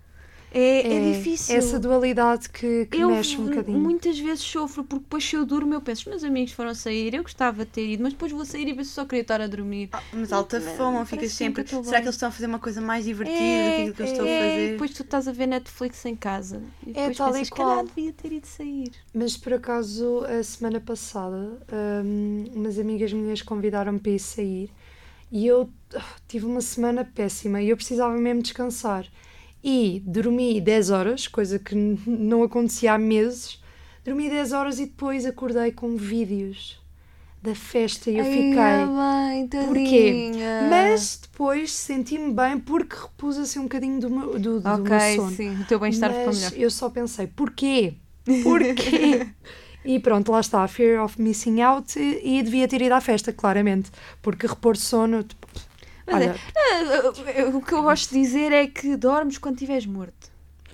É, 0.52 1.10
é, 1.10 1.12
difícil. 1.12 1.56
Essa 1.56 1.78
dualidade 1.78 2.48
que, 2.48 2.86
que 2.86 2.98
eu 2.98 3.10
mexe 3.10 3.36
um 3.36 3.46
bocadinho. 3.46 3.78
muitas 3.78 4.18
vezes 4.18 4.42
sofro 4.42 4.82
porque 4.82 5.04
depois 5.04 5.24
se 5.24 5.36
eu 5.36 5.44
durmo 5.44 5.72
eu 5.74 5.80
penso, 5.80 6.02
os 6.02 6.06
meus 6.06 6.24
amigos 6.24 6.52
foram 6.52 6.74
sair, 6.74 7.14
eu 7.14 7.22
gostava 7.22 7.64
de 7.64 7.70
ter 7.70 7.86
ido, 7.86 8.02
mas 8.02 8.12
depois 8.12 8.32
vou 8.32 8.44
sair 8.44 8.66
e 8.68 8.72
ver 8.72 8.84
se 8.84 8.90
só 8.90 9.04
queria 9.04 9.22
estar 9.22 9.40
a 9.40 9.46
dormir. 9.46 9.88
Ah, 9.92 10.02
mas 10.12 10.32
alta 10.32 10.60
fome, 10.60 11.04
ficas 11.06 11.32
sempre. 11.32 11.62
que 11.62 11.70
Será 11.70 11.82
bem. 11.82 11.90
que 11.92 11.96
eles 11.98 12.14
estão 12.14 12.28
a 12.28 12.32
fazer 12.32 12.46
uma 12.46 12.58
coisa 12.58 12.80
mais 12.80 13.04
divertida 13.04 13.38
do 13.38 13.40
que 13.40 13.80
aquilo 13.80 13.94
que 13.94 14.02
eu 14.02 14.06
estou 14.06 14.24
a 14.24 14.28
é, 14.28 14.50
fazer? 14.50 14.72
depois 14.72 14.90
tu 14.90 15.02
estás 15.02 15.28
a 15.28 15.32
ver 15.32 15.46
Netflix 15.46 16.04
em 16.04 16.16
casa 16.16 16.62
e 16.82 16.92
depois 16.92 17.16
tal 17.16 17.28
e 17.28 17.32
pensas, 17.32 17.50
qual. 17.50 17.68
calhar 17.68 17.84
devia 17.84 18.12
ter 18.12 18.32
ido 18.32 18.46
sair. 18.46 18.92
Mas 19.14 19.36
por 19.36 19.54
acaso, 19.54 20.24
a 20.24 20.42
semana 20.42 20.80
passada, 20.80 21.58
hum, 22.04 22.44
umas 22.54 22.78
amigas 22.78 23.12
minhas 23.12 23.40
convidaram-me 23.42 24.00
para 24.00 24.12
ir 24.12 24.18
sair 24.18 24.70
e 25.30 25.46
eu 25.46 25.70
ah, 25.94 26.02
tive 26.26 26.44
uma 26.46 26.60
semana 26.60 27.04
péssima 27.04 27.62
e 27.62 27.70
eu 27.70 27.76
precisava 27.76 28.16
mesmo 28.16 28.42
descansar. 28.42 29.06
E 29.62 30.02
dormi 30.06 30.60
10 30.60 30.90
horas, 30.90 31.28
coisa 31.28 31.58
que 31.58 31.74
não 31.74 32.42
acontecia 32.42 32.94
há 32.94 32.98
meses. 32.98 33.60
Dormi 34.04 34.28
10 34.30 34.52
horas 34.52 34.78
e 34.80 34.86
depois 34.86 35.26
acordei 35.26 35.70
com 35.72 35.96
vídeos 35.96 36.80
da 37.42 37.54
festa 37.54 38.10
e 38.10 38.18
eu 38.18 38.24
fiquei. 38.24 38.52
bem, 38.52 39.48
Porquê? 39.66 40.30
Mas 40.68 41.18
depois 41.22 41.72
senti-me 41.72 42.32
bem 42.32 42.58
porque 42.58 42.96
repus 42.96 43.38
assim 43.38 43.58
um 43.60 43.62
bocadinho 43.64 44.00
do 44.00 44.10
meu, 44.10 44.38
do, 44.38 44.60
do 44.60 44.68
Ok, 44.68 44.90
meu 44.90 45.16
sono. 45.16 45.36
sim, 45.36 45.60
o 45.60 45.64
teu 45.64 45.78
bem-estar 45.78 46.12
ficou 46.12 46.32
melhor. 46.34 46.52
eu 46.54 46.70
só 46.70 46.90
pensei, 46.90 47.26
porquê? 47.26 47.94
Porquê? 48.44 49.26
e 49.82 49.98
pronto, 49.98 50.30
lá 50.30 50.40
está, 50.40 50.68
fear 50.68 51.02
of 51.02 51.20
missing 51.20 51.62
out 51.62 51.98
e, 51.98 52.42
devia 52.42 52.68
ter 52.68 52.82
ido 52.82 52.92
à 52.92 53.00
festa, 53.00 53.32
claramente, 53.32 53.90
porque 54.20 54.46
repor 54.46 54.76
sono, 54.76 55.24
Mas 56.10 56.22
é, 56.22 56.26
olha, 56.26 56.34
ah, 57.52 57.56
o 57.56 57.62
que 57.62 57.72
eu 57.72 57.82
gosto 57.82 58.10
de 58.10 58.20
dizer 58.20 58.52
é 58.52 58.66
que 58.66 58.96
dormes 58.96 59.38
quando 59.38 59.54
estiveres 59.54 59.86
morto. 59.86 60.29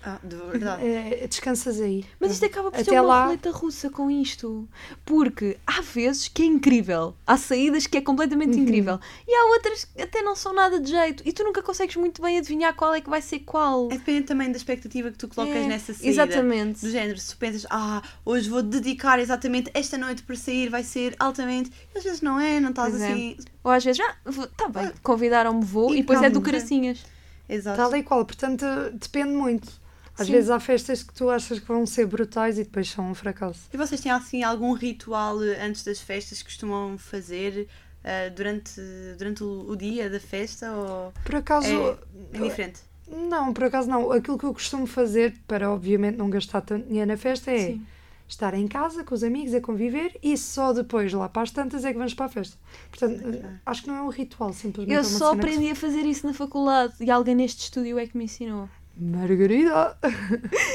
Ah, 0.08 0.20
de 0.22 0.36
verdade. 0.36 0.82
é, 0.86 1.26
descansas 1.26 1.80
aí. 1.80 2.04
Mas 2.20 2.30
isto 2.30 2.44
acaba 2.46 2.70
por 2.70 2.76
ser 2.78 2.90
Até 2.90 3.00
uma 3.00 3.08
lá- 3.08 3.24
roleta 3.24 3.50
russa 3.50 3.90
com 3.90 4.08
isto. 4.08 4.68
Porque 5.04 5.58
há 5.66 5.80
vezes 5.80 6.28
que 6.28 6.42
é 6.42 6.46
incrível. 6.46 7.16
Há 7.26 7.36
saídas 7.36 7.88
que 7.88 7.98
é 7.98 8.00
completamente 8.00 8.56
Uhum. 8.56 8.62
incrível. 8.62 9.00
E 9.26 9.34
há 9.34 9.46
outras 9.54 9.84
que 9.84 10.00
até 10.00 10.22
não 10.22 10.36
são 10.36 10.52
nada 10.54 10.78
de 10.78 10.90
jeito. 10.90 11.24
E 11.26 11.32
tu 11.32 11.42
nunca 11.42 11.60
consegues 11.60 11.96
muito 11.96 12.22
bem 12.22 12.38
adivinhar 12.38 12.72
qual 12.74 12.94
é 12.94 13.00
que 13.00 13.10
vai 13.10 13.20
ser 13.20 13.40
qual. 13.40 13.86
É 13.90 13.96
dependente 13.98 14.26
também 14.28 14.48
da 14.50 14.56
expectativa 14.56 15.10
que 15.10 15.18
tu 15.18 15.26
colocas 15.26 15.56
É, 15.56 15.66
nessa 15.66 15.92
saída. 15.92 16.08
Exatamente. 16.08 16.80
Do 16.82 16.90
género, 16.90 17.18
se 17.18 17.30
tu 17.34 17.38
pensas, 17.38 17.66
ah, 17.68 18.00
hoje 18.24 18.48
vou 18.48 18.62
dedicar 18.62 19.18
exatamente 19.18 19.70
esta 19.74 19.98
noite 19.98 20.22
para 20.22 20.36
sair, 20.36 20.68
vai 20.70 20.84
ser 20.84 21.16
altamente. 21.18 21.72
E 21.92 21.98
às 21.98 22.04
vezes 22.04 22.20
não 22.20 22.38
é, 22.38 22.60
não 22.60 22.70
estás 22.70 22.90
Pois 22.90 23.02
é. 23.02 23.10
assim. 23.12 23.36
Ou 23.64 23.70
às 23.72 23.84
vezes, 23.84 24.00
ah, 24.00 24.14
vou- 24.24 24.46
tá 24.46 24.68
bem, 24.68 24.92
convidaram-me, 25.02 25.64
vou. 25.64 25.90
E 25.92 25.98
E 25.98 26.00
depois 26.02 26.22
é 26.22 26.30
do 26.30 26.40
caracinhas. 26.40 27.04
Exato. 27.48 27.76
Tal 27.76 27.96
e 27.96 28.02
qual, 28.02 28.24
portanto, 28.24 28.64
depende 28.92 29.32
muito. 29.32 29.68
Às 30.18 30.26
Sim. 30.26 30.32
vezes 30.32 30.50
há 30.50 30.58
festas 30.58 31.02
que 31.02 31.12
tu 31.12 31.28
achas 31.28 31.58
que 31.58 31.66
vão 31.66 31.84
ser 31.84 32.06
brutais 32.06 32.58
e 32.58 32.64
depois 32.64 32.90
são 32.90 33.10
um 33.10 33.14
fracasso. 33.14 33.68
E 33.72 33.76
vocês 33.76 34.00
têm 34.00 34.10
assim 34.10 34.42
algum 34.42 34.72
ritual 34.72 35.42
eh, 35.44 35.62
antes 35.62 35.84
das 35.84 36.00
festas 36.00 36.38
que 36.38 36.44
costumam 36.44 36.96
fazer 36.96 37.68
eh, 38.02 38.30
durante, 38.30 38.80
durante 39.18 39.44
o, 39.44 39.68
o 39.68 39.76
dia 39.76 40.08
da 40.08 40.18
festa? 40.18 40.72
Ou 40.72 41.12
Por 41.24 41.34
acaso, 41.36 41.68
é 41.68 41.98
indiferente? 42.38 42.80
não, 43.08 43.52
por 43.52 43.64
acaso 43.64 43.90
não. 43.90 44.10
Aquilo 44.10 44.38
que 44.38 44.44
eu 44.44 44.54
costumo 44.54 44.86
fazer, 44.86 45.34
para 45.46 45.70
obviamente 45.70 46.16
não 46.16 46.30
gastar 46.30 46.62
tanto 46.62 46.86
dinheiro 46.88 47.08
na 47.08 47.16
festa, 47.18 47.50
é 47.50 47.58
Sim. 47.58 47.86
estar 48.26 48.54
em 48.54 48.66
casa 48.66 49.04
com 49.04 49.14
os 49.14 49.22
amigos 49.22 49.52
a 49.54 49.60
conviver 49.60 50.18
e 50.22 50.36
só 50.38 50.72
depois, 50.72 51.12
lá 51.12 51.28
para 51.28 51.42
as 51.42 51.50
tantas, 51.50 51.84
é 51.84 51.92
que 51.92 51.98
vamos 51.98 52.14
para 52.14 52.26
a 52.26 52.28
festa. 52.30 52.56
Portanto, 52.90 53.20
acho 53.66 53.82
que 53.82 53.88
não 53.88 53.96
é 53.96 54.02
um 54.02 54.08
ritual, 54.08 54.52
simplesmente 54.54 54.94
Eu 54.94 55.00
é 55.00 55.02
uma 55.02 55.18
só 55.18 55.30
cena 55.30 55.42
que 55.42 55.48
aprendi 55.50 55.70
a 55.72 55.74
fazer 55.74 56.06
isso 56.06 56.26
na 56.26 56.32
faculdade. 56.32 56.94
E 57.00 57.10
alguém 57.10 57.34
neste 57.34 57.64
estúdio 57.64 57.98
é 57.98 58.06
que 58.06 58.16
me 58.16 58.24
ensinou. 58.24 58.68
Margarida! 58.98 59.96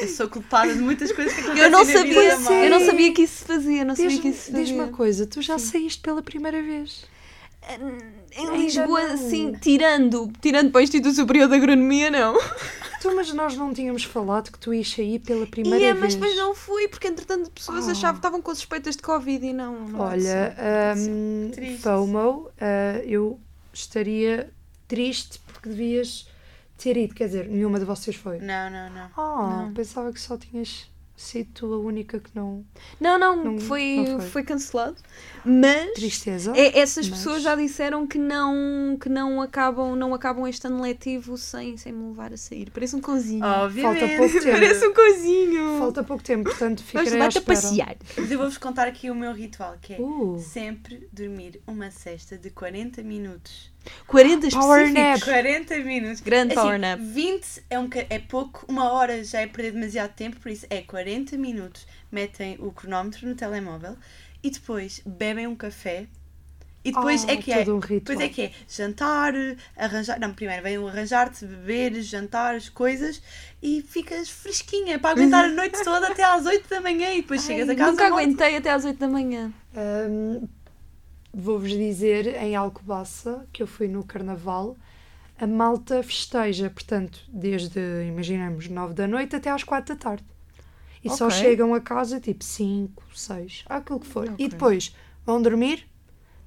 Eu 0.01 0.07
sou 0.07 0.27
culpada 0.29 0.73
de 0.73 0.79
muitas 0.81 1.11
coisas 1.11 1.33
que 1.33 1.39
acontecem 1.41 1.63
Eu 1.65 1.71
não 1.71 1.83
vida 1.85 1.99
sabia, 1.99 2.65
eu 2.65 2.69
não 2.69 2.85
sabia 2.85 3.13
que 3.13 3.21
isso 3.23 3.37
se 3.39 3.45
fazia, 3.45 3.83
não 3.85 3.95
sabia 3.95 4.09
que 4.11 4.15
Diz-me 4.17 4.31
isso 4.31 4.41
se 4.45 4.51
diz 4.51 4.69
fazia. 4.69 4.83
uma 4.83 4.87
coisa, 4.91 5.25
tu 5.25 5.41
já 5.41 5.57
saíste 5.57 6.01
pela 6.01 6.21
primeira 6.21 6.61
vez? 6.61 7.05
Em 8.35 8.57
Lisboa, 8.57 9.03
não. 9.07 9.13
assim, 9.13 9.53
tirando, 9.61 10.31
tirando 10.41 10.71
para 10.71 10.79
o 10.79 10.81
Instituto 10.83 11.13
Superior 11.15 11.47
de 11.47 11.55
Agronomia, 11.55 12.09
não. 12.09 12.35
Tu, 13.01 13.15
mas 13.15 13.31
nós 13.33 13.55
não 13.55 13.73
tínhamos 13.73 14.03
falado 14.03 14.51
que 14.51 14.57
tu 14.59 14.73
ias 14.73 14.89
sair 14.91 15.19
pela 15.19 15.45
primeira 15.47 15.77
Ia, 15.79 15.93
vez. 15.93 15.99
mas 16.03 16.13
depois 16.15 16.35
não 16.37 16.53
fui, 16.55 16.87
porque 16.87 17.07
entretanto 17.07 17.49
pessoas 17.51 17.87
Ah. 17.87 17.91
achavam 17.91 18.13
que 18.13 18.19
estavam 18.19 18.41
com 18.41 18.53
suspeitas 18.55 18.95
de 18.95 19.01
Covid 19.03 19.45
e 19.45 19.53
não. 19.53 19.87
não 19.87 19.99
Olha, 19.99 20.55
hum, 20.97 21.49
Triste. 21.53 21.81
FOMO, 21.83 22.49
ah, 22.59 22.99
eu 23.05 23.39
estaria 23.73 24.51
triste 24.87 25.39
porque 25.47 25.69
devias 25.69 26.27
ter 26.81 26.97
ido. 26.97 27.13
Quer 27.15 27.27
dizer, 27.27 27.47
nenhuma 27.47 27.79
de 27.79 27.85
vocês 27.85 28.15
foi. 28.15 28.39
Não, 28.39 28.69
não, 28.69 28.89
não. 28.89 29.09
Ah, 29.17 29.63
Não. 29.63 29.73
pensava 29.73 30.11
que 30.11 30.19
só 30.19 30.37
tinhas 30.37 30.89
sido 31.15 31.51
tu 31.53 31.71
a 31.71 31.77
única 31.77 32.19
que 32.19 32.31
não. 32.33 32.65
Não, 32.99 33.19
não, 33.19 33.43
Não- 33.43 33.59
foi, 33.59 33.97
não 34.07 34.19
foi. 34.19 34.29
foi. 34.29 34.43
cancelado. 34.43 34.95
Mas 35.45 35.93
Tristeza. 35.93 36.51
é- 36.57 36.79
essas 36.79 37.07
mas- 37.07 37.19
pessoas 37.19 37.43
já 37.43 37.53
disseram 37.55 38.07
que 38.07 38.17
não, 38.17 38.97
que 38.99 39.07
não 39.07 39.39
acabam, 39.39 39.95
não 39.95 40.15
acabam 40.15 40.47
este 40.47 40.65
ano 40.65 40.81
letivo 40.81 41.37
sem, 41.37 41.77
sem 41.77 41.91
me 41.93 42.07
levar 42.07 42.33
a 42.33 42.37
sair. 42.37 42.71
Parece 42.71 42.95
um 42.95 43.01
cozinho. 43.01 43.45
Obviamente. 43.45 43.99
Falta 43.99 44.17
pouco 44.17 44.33
tempo. 44.39 44.51
Parece 44.51 44.87
um 44.87 44.93
cozinho. 44.95 45.77
Falta 45.77 46.03
pouco 46.03 46.23
tempo, 46.23 46.43
portanto 46.45 46.77
Vamos 46.79 46.81
ficarei 46.89 47.09
à 47.09 47.13
levar-te 47.13 47.37
a 47.37 47.41
espera. 47.41 47.61
passear. 47.61 47.95
Mas 48.17 48.31
eu 48.31 48.37
vou-vos 48.39 48.57
contar 48.57 48.87
aqui 48.87 49.11
o 49.11 49.15
meu 49.15 49.31
ritual, 49.31 49.75
que 49.79 49.93
é 49.93 50.01
Uh. 50.01 50.39
sempre 50.39 51.07
dormir 51.13 51.61
uma 51.67 51.91
cesta 51.91 52.35
de 52.35 52.49
40 52.49 53.03
minutos. 53.03 53.70
40 54.07 54.49
Power 54.49 54.91
nap. 54.91 55.19
40 55.21 55.77
minutos. 55.79 56.21
Grande 56.21 56.53
Assim, 56.53 56.61
power 56.61 56.79
nap. 56.79 56.99
20 56.99 57.63
é, 57.69 57.79
um, 57.79 57.89
é 58.09 58.19
pouco, 58.19 58.65
uma 58.67 58.91
hora 58.91 59.23
já 59.23 59.41
é 59.41 59.47
perder 59.47 59.71
demasiado 59.71 60.13
tempo, 60.13 60.39
por 60.39 60.51
isso 60.51 60.65
é 60.69 60.81
40 60.81 61.37
minutos. 61.37 61.87
Metem 62.11 62.57
o 62.59 62.71
cronómetro 62.71 63.27
no 63.27 63.35
telemóvel 63.35 63.95
e 64.43 64.49
depois 64.49 65.01
bebem 65.05 65.47
um 65.47 65.55
café. 65.55 66.07
E 66.83 66.91
depois 66.91 67.23
Oh, 67.27 67.31
é 67.31 67.37
que 67.37 67.51
é. 67.53 67.63
todo 67.63 67.75
um. 67.77 67.79
Depois 67.79 68.19
é 68.19 68.27
que 68.27 68.41
é 68.41 68.51
jantar, 68.67 69.33
arranjar. 69.77 70.19
Não, 70.19 70.33
primeiro 70.33 70.63
vem 70.63 70.79
o 70.79 70.87
arranjar-te, 70.87 71.45
beber, 71.45 71.93
jantar, 72.01 72.55
as 72.55 72.69
coisas 72.69 73.21
e 73.61 73.83
ficas 73.83 74.29
fresquinha 74.29 74.97
para 74.97 75.11
aguentar 75.11 75.45
a 75.45 75.49
noite 75.49 75.83
toda 75.83 76.07
até 76.07 76.23
às 76.23 76.43
8 76.43 76.67
da 76.67 76.81
manhã 76.81 77.11
e 77.13 77.21
depois 77.21 77.43
chegas 77.43 77.69
Ai, 77.69 77.75
a 77.75 77.77
casa. 77.77 77.91
nunca 77.91 78.07
aguentei 78.07 78.57
até 78.57 78.71
às 78.71 78.83
8 78.83 78.97
da 78.97 79.07
manhã. 79.07 79.53
Hum, 79.75 80.47
Vou-vos 81.33 81.69
dizer, 81.71 82.35
em 82.41 82.55
Alcobaça, 82.55 83.47
que 83.53 83.63
eu 83.63 83.67
fui 83.67 83.87
no 83.87 84.03
Carnaval, 84.03 84.75
a 85.39 85.47
malta 85.47 86.03
festeja, 86.03 86.69
portanto, 86.69 87.19
desde, 87.29 87.79
imaginamos, 88.07 88.67
9 88.67 88.93
da 88.93 89.07
noite 89.07 89.35
até 89.35 89.49
às 89.49 89.63
4 89.63 89.95
da 89.95 89.99
tarde. 90.01 90.23
E 91.03 91.09
só 91.09 91.27
Ok. 91.27 91.37
chegam 91.39 91.73
a 91.73 91.79
casa 91.81 92.19
tipo 92.19 92.43
5, 92.43 93.03
6, 93.15 93.63
aquilo 93.67 93.99
que 93.99 94.07
for. 94.07 94.29
Ok. 94.29 94.45
E 94.45 94.49
depois 94.49 94.95
vão 95.25 95.41
dormir, 95.41 95.87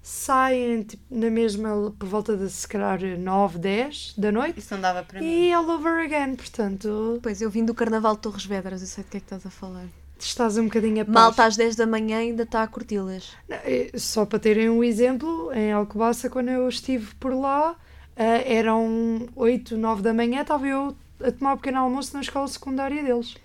saem 0.03 0.83
tipo, 0.83 1.03
na 1.11 1.31
mesma, 1.31 1.93
por 1.99 2.07
volta 2.09 2.37
de 2.37 2.49
se 2.51 2.69
calhar 2.69 3.01
9, 3.19 3.59
10 3.59 4.15
da 4.19 4.31
noite 4.31 4.59
Isso 4.61 4.75
não 4.75 4.81
dava 4.83 5.03
para 5.03 5.19
mim. 5.19 5.27
e 5.49 5.53
all 5.53 5.69
over 5.69 6.05
again. 6.05 6.37
Portanto, 6.37 7.19
Pois, 7.23 7.41
eu 7.41 7.51
vim 7.51 7.65
do 7.65 7.75
Carnaval 7.75 8.15
de 8.15 8.21
Torres 8.21 8.45
Vedras, 8.45 8.81
eu 8.83 8.87
sei 8.87 9.03
do 9.03 9.09
que 9.11 9.17
é 9.17 9.21
que 9.21 9.27
estás 9.27 9.45
a 9.47 9.51
falar. 9.51 9.87
Estás 10.27 10.57
um 10.59 10.65
bocadinho 10.65 11.03
a. 11.03 11.05
Malta 11.11 11.45
às 11.45 11.57
10 11.57 11.77
da 11.77 11.87
manhã 11.87 12.19
ainda 12.19 12.43
está 12.45 12.63
a 12.63 12.67
curti-las. 12.67 13.33
Eh, 13.49 13.91
Só 13.97 14.25
para 14.27 14.39
terem 14.39 14.69
um 14.71 14.83
exemplo, 14.83 15.53
em 15.53 15.73
Alcobaça, 15.73 16.29
quando 16.31 16.49
eu 16.51 16.69
estive 16.69 17.15
por 17.17 17.33
lá, 17.35 17.77
eh, 18.17 18.57
eram 18.57 19.29
8, 19.37 19.77
9 19.77 20.03
da 20.03 20.13
manhã, 20.15 20.43
estava 20.43 20.67
eu 20.67 20.97
a 21.23 21.31
tomar 21.33 21.55
um 21.55 21.57
pequeno 21.57 21.79
almoço 21.79 22.15
na 22.15 22.21
escola 22.21 22.47
secundária 22.49 23.03
deles. 23.03 23.37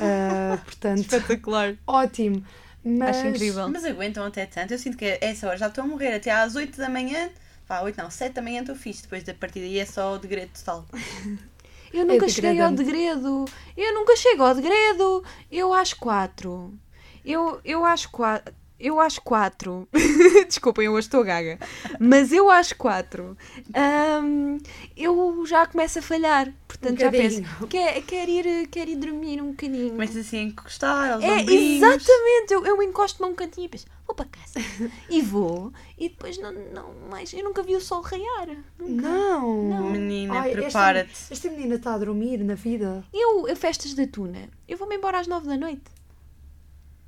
Eh, 0.00 0.56
portanto, 0.64 1.00
Espetacular. 1.00 1.74
ótimo. 1.86 2.44
Mas, 2.84 3.16
Acho 3.16 3.26
incrível. 3.28 3.68
Mas 3.68 3.84
aguentam 3.84 4.24
até 4.24 4.44
tanto. 4.46 4.72
Eu 4.72 4.78
sinto 4.78 4.96
que 4.96 5.04
a 5.06 5.18
essa 5.20 5.48
hora 5.48 5.56
já 5.56 5.66
estou 5.68 5.82
a 5.82 5.86
morrer. 5.86 6.14
Até 6.14 6.30
às 6.30 6.54
8 6.54 6.76
da 6.76 6.88
manhã. 6.88 7.30
Vá, 7.66 7.80
8 7.80 7.96
não, 7.96 8.10
7 8.10 8.34
da 8.34 8.42
manhã 8.42 8.60
estou 8.60 8.76
fixe. 8.76 9.02
Depois 9.02 9.24
da 9.24 9.32
partida 9.34 9.64
e 9.64 9.78
é 9.78 9.86
só 9.86 10.14
o 10.14 10.18
degredo 10.18 10.50
total. 10.52 10.84
Eu 11.94 12.04
nunca 12.04 12.28
cheguei 12.28 12.60
ao 12.60 12.72
degredo. 12.72 13.44
Eu 13.76 13.94
nunca 13.94 14.16
chego 14.16 14.42
ao 14.42 14.54
degredo. 14.54 15.24
Eu 15.50 15.72
acho 15.72 15.96
quatro. 15.96 16.74
Eu, 17.24 17.60
eu 17.64 17.84
acho 17.84 18.10
quatro. 18.10 18.52
Eu 18.80 18.98
acho 18.98 19.22
quatro. 19.22 19.88
Desculpem, 20.48 20.86
eu 20.86 20.92
hoje 20.92 21.06
estou 21.06 21.22
gaga. 21.22 21.58
Mas 22.00 22.32
eu 22.32 22.50
acho 22.50 22.76
quatro. 22.76 23.38
Ahm, 23.72 24.58
eu 24.96 25.46
já 25.46 25.64
começo 25.66 26.00
a 26.00 26.02
falhar. 26.02 26.52
Portanto, 26.84 26.98
Um 26.98 27.00
já 27.00 27.10
penso. 27.10 27.66
Quer, 27.68 28.02
quer, 28.02 28.28
ir, 28.28 28.68
quer 28.68 28.88
ir 28.88 28.96
dormir 28.96 29.40
um 29.40 29.50
bocadinho. 29.50 29.90
Começas 29.90 30.16
assim 30.16 30.38
a 30.38 30.42
encostar 30.42 31.12
aos 31.12 31.24
É, 31.24 31.40
exatamente. 31.40 32.52
Eu, 32.52 32.66
eu 32.66 32.82
encosto-me 32.82 33.30
um 33.30 33.34
cantinho 33.34 33.66
e 33.66 33.68
penso, 33.68 33.86
vou 34.06 34.14
para 34.14 34.26
casa. 34.26 34.60
e 35.08 35.22
vou. 35.22 35.72
E 35.98 36.08
depois 36.08 36.38
não, 36.38 36.52
não 36.52 36.94
mais. 37.10 37.32
Eu 37.32 37.44
nunca 37.44 37.62
vi 37.62 37.74
o 37.74 37.80
sol 37.80 38.02
raiar. 38.02 38.48
Nunca. 38.78 39.08
Não. 39.08 39.90
Menina, 39.90 40.40
Ai, 40.40 40.50
esta- 40.50 40.62
prepara-te. 40.62 41.32
Esta, 41.32 41.50
menina 41.50 41.76
está 41.76 41.94
a 41.94 41.98
dormir 41.98 42.38
na 42.44 42.54
vida. 42.54 43.04
Eu, 43.12 43.50
a 43.50 43.56
festas 43.56 43.94
da 43.94 44.06
tuna, 44.06 44.48
eu 44.68 44.76
vou-me 44.76 44.96
embora 44.96 45.20
às 45.20 45.26
nove 45.26 45.46
da 45.46 45.56
noite. 45.56 45.82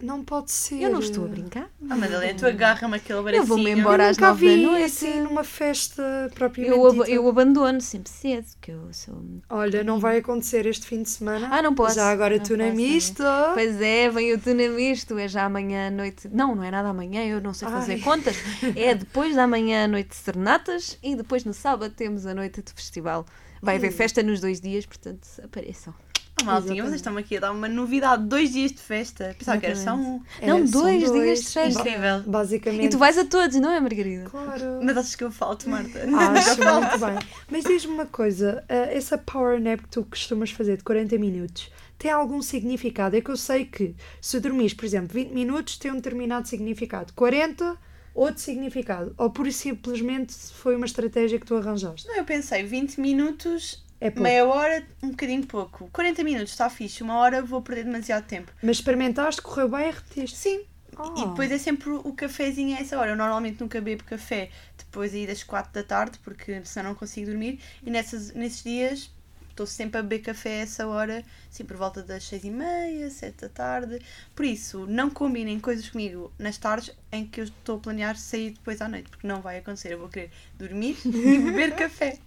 Não 0.03 0.23
pode 0.23 0.51
ser. 0.53 0.83
Eu 0.83 0.91
não 0.91 1.01
estou 1.01 1.25
a 1.25 1.29
brincar. 1.29 1.71
Ah, 1.89 1.97
Madalena, 1.97 2.39
tu 2.39 2.47
agarra-me 2.47 2.97
aquele 2.97 3.23
bracinho. 3.23 3.43
Eu 3.43 3.47
vou-me 3.47 3.71
embora 3.71 4.05
Eu 4.05 4.11
às 4.11 4.19
nove 4.19 4.57
da 4.63 4.63
noite. 4.71 4.85
assim 4.85 5.21
numa 5.23 5.43
festa 5.43 6.31
propriamente 6.35 6.79
Eu, 6.79 6.87
ab- 6.87 7.09
eu 7.11 7.27
abandono 7.29 7.81
sempre 7.81 8.11
cedo, 8.13 8.47
que 8.61 8.73
eu 8.73 8.93
sou. 8.93 9.23
Olha, 9.49 9.83
não 9.83 9.99
vai 9.99 10.19
acontecer 10.19 10.67
este 10.67 10.87
fim 10.87 11.03
de 11.03 11.09
semana. 11.09 11.49
Ah, 11.51 11.63
não 11.63 11.75
posso. 11.75 11.95
Já 11.95 12.11
agora 12.11 12.37
Não 12.37 12.45
tu 12.45 12.57
na 12.59 12.71
misto. 12.73 13.23
Pois 13.55 13.81
é, 13.81 14.11
vem 14.11 14.35
o 14.35 14.39
tuna 14.39 14.69
misto, 14.69 15.17
é 15.17 15.27
já 15.29 15.45
amanhã 15.45 15.89
à 15.89 15.91
noite. 15.91 16.29
Não, 16.31 16.55
não 16.55 16.63
é 16.63 16.71
nada 16.71 16.91
amanhã, 16.91 17.25
eu 17.25 17.41
não 17.41 17.55
sei 17.55 17.67
fazer 17.69 17.93
Ai. 17.95 18.01
contas. 18.01 18.37
É 18.77 18.95
depois 18.95 19.35
da 19.35 19.47
manhã 19.47 19.85
à 19.85 19.89
noite 19.89 20.11
de 20.11 20.17
serenatas 20.17 20.99
e 21.03 21.17
depois 21.17 21.43
no 21.45 21.55
sábado 21.55 21.95
temos 21.97 22.27
a 22.27 22.35
noite 22.35 22.61
de 22.61 22.71
festival. 22.73 23.25
Vai 23.63 23.77
haver 23.77 23.91
festa 23.91 24.23
nos 24.23 24.39
dois 24.41 24.61
dias, 24.61 24.85
portanto 24.85 25.27
apareçam. 25.43 25.95
Oh, 26.43 26.45
maltinha, 26.45 26.83
vocês 26.83 26.97
estão 26.97 27.17
aqui 27.17 27.39
a 27.39 27.41
dar 27.41 27.53
uma 27.53 27.69
novidade. 27.69 28.25
Dois 28.25 28.53
dias 28.53 28.73
de 28.73 28.81
festa. 28.81 29.35
Pensava 29.39 29.59
que 29.59 29.67
era 29.67 29.77
só 29.77 29.95
um. 29.95 30.23
É, 30.41 30.47
não, 30.47 30.67
são 30.67 30.83
dois 30.83 31.11
dias 31.11 31.41
de 31.41 31.51
festa. 31.51 31.81
Incrível. 31.81 32.23
Basicamente. 32.27 32.85
E 32.85 32.89
tu 32.91 32.99
vais 32.99 33.17
a 33.17 33.25
todos, 33.25 33.57
não 33.57 33.71
é, 33.71 33.81
Margarida? 33.81 34.29
Claro. 34.29 34.81
Mas 34.83 34.97
achas 34.97 35.17
que 35.17 35.25
eu 35.25 35.31
falto, 35.31 35.69
Marta? 35.69 35.99
Acho 35.99 36.61
muito 36.61 36.99
bem. 36.99 37.29
Mas 37.51 37.65
diz-me 37.65 37.95
uma 37.95 38.07
coisa: 38.07 38.63
eh, 38.69 38.97
essa 38.97 39.17
power 39.17 39.61
nap 39.61 39.81
que 39.81 39.89
tu 39.89 40.05
costumas 40.05 40.51
fazer 40.51 40.77
de 40.77 40.85
40 40.85 41.17
minutos 41.19 41.71
tem 41.99 42.11
algum 42.11 42.43
significado? 42.43 43.17
É 43.17 43.21
que 43.21 43.31
eu 43.31 43.37
sei 43.37 43.65
que 43.65 43.95
se 44.21 44.39
dormires, 44.39 44.75
por 44.75 44.85
exemplo, 44.85 45.09
20 45.15 45.31
minutos 45.33 45.79
tem 45.79 45.91
um 45.91 45.97
determinado 45.97 46.47
significado, 46.47 47.13
40, 47.15 47.77
outro 48.15 48.41
significado. 48.41 49.15
Ou 49.17 49.31
por 49.31 49.51
simplesmente 49.51 50.35
foi 50.35 50.77
uma 50.77 50.87
estratégia 50.87 51.39
que 51.39 51.47
tu 51.47 51.57
arranjaste. 51.57 52.07
Não, 52.09 52.17
eu 52.17 52.25
pensei 52.25 52.63
20 52.63 53.01
minutos, 53.01 53.83
É 54.01 54.11
pouco. 54.11 54.23
meia 54.23 54.47
hora, 54.47 54.87
um 55.03 55.11
bocadinho 55.11 55.47
pouco. 55.47 55.89
40 55.93 56.23
minutos 56.23 56.51
está 56.51 56.69
fixe, 56.69 57.03
uma 57.03 57.17
hora 57.17 57.43
vou 57.43 57.63
perder 57.63 57.85
demasiado 57.85 58.27
tempo. 58.27 58.53
Mas 58.63 58.77
experimentaste, 58.77 59.41
correu 59.41 59.69
bem 59.69 59.89
e 59.89 59.93
repetiste. 59.93 60.37
Sim. 60.37 60.65
Ah. 60.97 61.15
E 61.17 61.27
depois 61.27 61.51
é 61.51 61.59
sempre 61.59 61.91
o 61.91 62.13
cafezinho 62.13 62.77
a 62.77 62.81
essa 62.81 62.99
hora. 62.99 63.11
Eu 63.11 63.17
normalmente 63.17 63.61
nunca 63.61 63.81
bebo 63.81 64.05
café 64.05 64.51
depois 64.79 65.13
aí 65.15 65.27
das 65.27 65.43
4 65.43 65.73
da 65.73 65.83
tarde, 65.83 66.19
porque 66.23 66.61
senão 66.65 66.91
não 66.91 66.95
consigo 66.95 67.27
dormir. 67.27 67.61
E 67.85 67.91
nessas, 67.91 68.33
nesses 68.33 68.63
dias 68.63 69.11
estou 69.51 69.67
sempre 69.67 69.99
a 69.99 70.03
beber 70.03 70.19
café 70.19 70.61
a 70.61 70.63
essa 70.63 70.87
hora, 70.87 71.25
assim 71.51 71.65
por 71.65 71.79
volta 71.79 72.03
das 72.03 72.25
6 72.25 72.45
e 72.45 72.51
meia, 72.51 73.11
7 73.11 73.41
da 73.41 73.49
tarde. 73.49 74.01
Por 74.35 74.45
isso, 74.45 74.87
não 74.87 75.09
combinem 75.09 75.59
coisas 75.59 75.89
comigo 75.89 76.31
nas 76.39 76.59
tardes 76.59 76.95
em 77.11 77.27
que 77.27 77.41
eu 77.41 77.45
estou 77.45 77.77
a 77.77 77.81
planear 77.81 78.17
sair 78.17 78.51
depois 78.51 78.81
à 78.83 78.89
noite, 78.89 79.09
porque 79.09 79.27
não 79.27 79.41
vai 79.41 79.59
acontecer. 79.59 79.93
Eu 79.93 79.99
vou 79.99 80.09
querer 80.09 80.31
dormir 80.59 80.97
e 81.05 81.39
beber 81.39 81.75
café. 81.75 82.19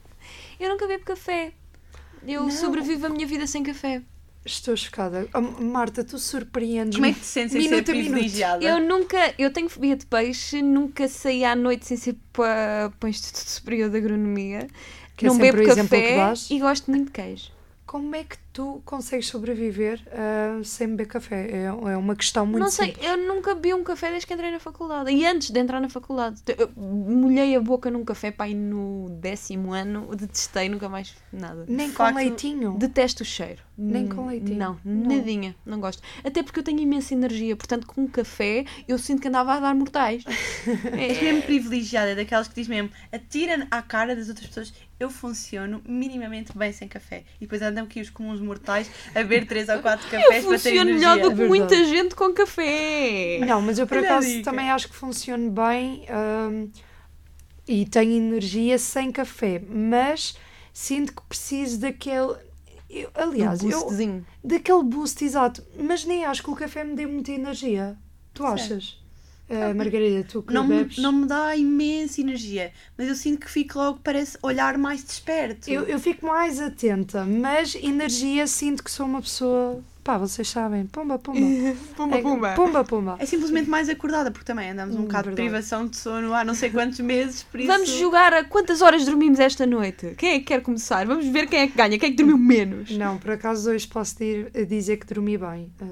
Eu 0.59 0.69
nunca 0.69 0.87
bebo 0.87 1.03
café. 1.05 1.53
Eu 2.27 2.43
Não. 2.43 2.51
sobrevivo 2.51 3.05
a 3.05 3.09
minha 3.09 3.25
vida 3.25 3.47
sem 3.47 3.63
café. 3.63 4.01
Estou 4.45 4.75
chocada. 4.75 5.27
Oh, 5.33 5.41
Marta, 5.41 6.03
tu 6.03 6.17
surpreendes-me. 6.17 6.95
Como 6.95 7.05
é 7.05 7.13
que 7.13 7.19
te 7.19 7.25
sentes 7.25 7.55
em 7.55 7.61
ser 7.61 7.69
Minuto 7.69 7.91
minuto. 7.91 8.09
privilegiada? 8.11 8.63
Eu 8.63 8.79
nunca, 8.79 9.33
eu 9.37 9.51
tenho 9.51 9.69
fobia 9.69 9.95
de 9.95 10.05
peixe, 10.05 10.61
nunca 10.61 11.07
saí 11.07 11.43
à 11.43 11.55
noite 11.55 11.85
sem 11.85 11.97
ser 11.97 12.15
para, 12.31 12.91
para 12.99 13.07
o 13.07 13.09
Instituto 13.09 13.47
Superior 13.49 13.89
de 13.89 13.97
Agronomia. 13.97 14.67
Que 15.15 15.25
é 15.25 15.29
não 15.29 15.35
sempre 15.35 15.63
bebo 15.63 15.75
café 15.75 16.33
e 16.49 16.59
gosto 16.59 16.89
muito 16.89 17.07
de 17.07 17.11
queijo. 17.11 17.51
Como 17.85 18.15
é 18.15 18.23
que 18.23 18.37
tu 18.59 18.81
consegues 18.83 19.27
sobreviver 19.27 20.01
ah, 20.11 20.59
sem 20.65 20.89
beber 20.89 21.07
café? 21.07 21.47
É, 21.49 21.63
é 21.67 21.97
uma 21.97 22.13
questão 22.13 22.45
muito 22.45 22.59
não 22.61 22.69
sei, 22.69 22.87
simples. 22.87 23.07
eu 23.07 23.15
nunca 23.15 23.55
bebi 23.55 23.73
um 23.73 23.85
café 23.85 24.09
desde 24.09 24.27
que 24.27 24.33
entrei 24.33 24.51
na 24.51 24.59
faculdade. 24.59 25.09
E 25.09 25.25
antes 25.25 25.49
de 25.49 25.57
entrar 25.57 25.79
na 25.79 25.87
faculdade, 25.87 26.41
eu 26.45 26.69
molhei 26.75 27.55
a 27.55 27.61
boca 27.61 27.89
num 27.89 28.03
café 28.03 28.31
pai 28.31 28.53
no 28.53 29.07
décimo 29.11 29.71
ano, 29.71 30.13
detestei, 30.13 30.67
nunca 30.67 30.89
mais 30.89 31.15
nada. 31.31 31.63
Nem 31.69 31.87
com 31.87 31.95
facto, 31.95 32.17
leitinho. 32.17 32.75
Detesto 32.77 33.23
o 33.23 33.25
cheiro. 33.25 33.63
Nem 33.77 34.09
com 34.09 34.27
leitinho? 34.27 34.59
Não, 34.59 34.79
Não. 34.83 35.15
nadinha, 35.15 35.55
não 35.65 35.79
gosto. 35.79 36.03
Até 36.21 36.43
porque 36.43 36.59
eu 36.59 36.63
tenho 36.63 36.81
imensa 36.81 37.13
energia, 37.13 37.55
portanto, 37.55 37.87
com 37.87 38.05
café 38.09 38.65
eu 38.89 38.99
sinto 38.99 39.21
que 39.21 39.29
andava 39.29 39.53
a 39.53 39.59
dar 39.61 39.73
mortais. 39.73 40.25
És 40.99 41.17
é, 41.17 41.21
mesmo 41.21 41.43
privilegiada, 41.43 42.13
daquelas 42.13 42.49
que 42.49 42.55
diz 42.55 42.67
mesmo, 42.67 42.89
atira 43.09 43.65
à 43.71 43.81
cara 43.81 44.17
das 44.17 44.27
outras 44.27 44.47
pessoas, 44.47 44.73
eu 44.99 45.09
funciono 45.09 45.81
minimamente 45.87 46.55
bem 46.55 46.73
sem 46.73 46.89
café. 46.89 47.23
E 47.37 47.45
depois 47.45 47.61
andam 47.61 47.85
aqui 47.85 48.01
os 48.01 48.09
comuns 48.09 48.41
mortais 48.49 48.89
a 49.15 49.19
beber 49.19 49.45
3 49.47 49.69
ou 49.69 49.79
4 49.79 50.05
eu 50.07 50.11
cafés 50.21 50.45
para 50.45 50.57
ter 50.57 50.57
funciono 50.59 50.89
energia. 50.89 50.93
melhor 51.15 51.15
do 51.17 51.29
que 51.29 51.35
Verdade. 51.35 51.47
muita 51.49 51.83
gente 51.85 52.15
com 52.15 52.33
café. 52.33 53.39
Não, 53.45 53.61
mas 53.61 53.79
eu 53.79 53.87
por 53.87 53.97
Olha 53.97 54.05
acaso 54.07 54.41
também 54.43 54.69
acho 54.71 54.89
que 54.89 54.95
funciona 54.95 55.49
bem 55.49 56.05
ahm, 56.09 56.67
e 57.67 57.85
tenho 57.85 58.11
energia 58.13 58.77
sem 58.79 59.11
café, 59.11 59.61
mas 59.69 60.35
sinto 60.73 61.13
que 61.13 61.21
preciso 61.29 61.79
daquele. 61.79 62.35
eu- 62.89 63.09
aliás, 63.13 63.61
um 63.63 63.69
eu, 63.69 63.79
boostzinho. 63.81 64.25
daquele 64.43 64.83
boost 64.83 65.23
exato, 65.23 65.63
mas 65.77 66.03
nem 66.05 66.25
acho 66.25 66.41
que 66.43 66.49
o 66.49 66.55
café 66.55 66.83
me 66.83 66.95
dê 66.95 67.05
muita 67.05 67.31
energia. 67.31 67.95
Tu 68.33 68.43
achas? 68.45 68.98
Ah, 69.49 69.73
Margarida, 69.73 70.23
tu 70.23 70.43
que 70.43 70.53
Não 70.53 70.63
me, 70.67 70.77
bebes? 70.77 70.97
não 70.97 71.11
me 71.11 71.25
dá 71.27 71.55
imensa 71.55 72.21
energia, 72.21 72.71
mas 72.97 73.07
eu 73.07 73.15
sinto 73.15 73.39
que 73.45 73.51
fico 73.51 73.79
logo, 73.79 73.99
parece 74.03 74.37
olhar 74.43 74.77
mais 74.77 75.03
desperto. 75.03 75.69
Eu, 75.69 75.83
eu 75.83 75.99
fico 75.99 76.25
mais 76.25 76.59
atenta, 76.61 77.25
mas 77.25 77.75
energia 77.75 78.45
sinto 78.47 78.83
que 78.83 78.91
sou 78.91 79.05
uma 79.05 79.21
pessoa. 79.21 79.81
Pá, 80.09 80.17
vocês 80.17 80.49
sabem, 80.49 80.87
pumba, 80.87 81.19
pumba. 81.19 81.39
Pumba, 81.95 82.17
É- 82.17 82.21
pumba. 82.23 82.53
Pumba, 82.55 82.83
pumba. 82.83 83.15
É 83.19 83.27
simplesmente 83.27 83.69
mais 83.69 83.87
acordada, 83.89 84.31
porque 84.31 84.43
também 84.45 84.71
andamos 84.71 84.95
um 84.95 85.01
Hum, 85.01 85.03
bocado 85.03 85.29
de 85.29 85.35
privação 85.35 85.85
de 85.85 85.97
sono 85.97 86.33
há 86.33 86.43
não 86.43 86.55
sei 86.55 86.71
quantos 86.71 86.99
meses, 86.99 87.43
por 87.43 87.59
isso... 87.59 87.67
Vamos 87.71 87.89
jogar 87.89 88.33
a 88.33 88.43
quantas 88.43 88.81
horas 88.81 89.05
dormimos 89.05 89.39
esta 89.39 89.67
noite? 89.67 90.15
Quem 90.17 90.31
é 90.31 90.39
que 90.39 90.45
quer 90.45 90.61
começar? 90.63 91.05
Vamos 91.05 91.27
ver 91.27 91.45
quem 91.47 91.59
é 91.59 91.67
que 91.67 91.77
ganha, 91.77 91.99
quem 91.99 92.07
é 92.07 92.09
que 92.11 92.17
dormiu 92.17 92.39
menos. 92.39 92.89
Não, 92.89 93.19
por 93.19 93.29
acaso 93.29 93.69
hoje 93.69 93.87
posso 93.87 94.17
dir- 94.17 94.49
dizer 94.67 94.97
que 94.97 95.05
dormi 95.05 95.37
bem. 95.37 95.71
Ah, 95.79 95.85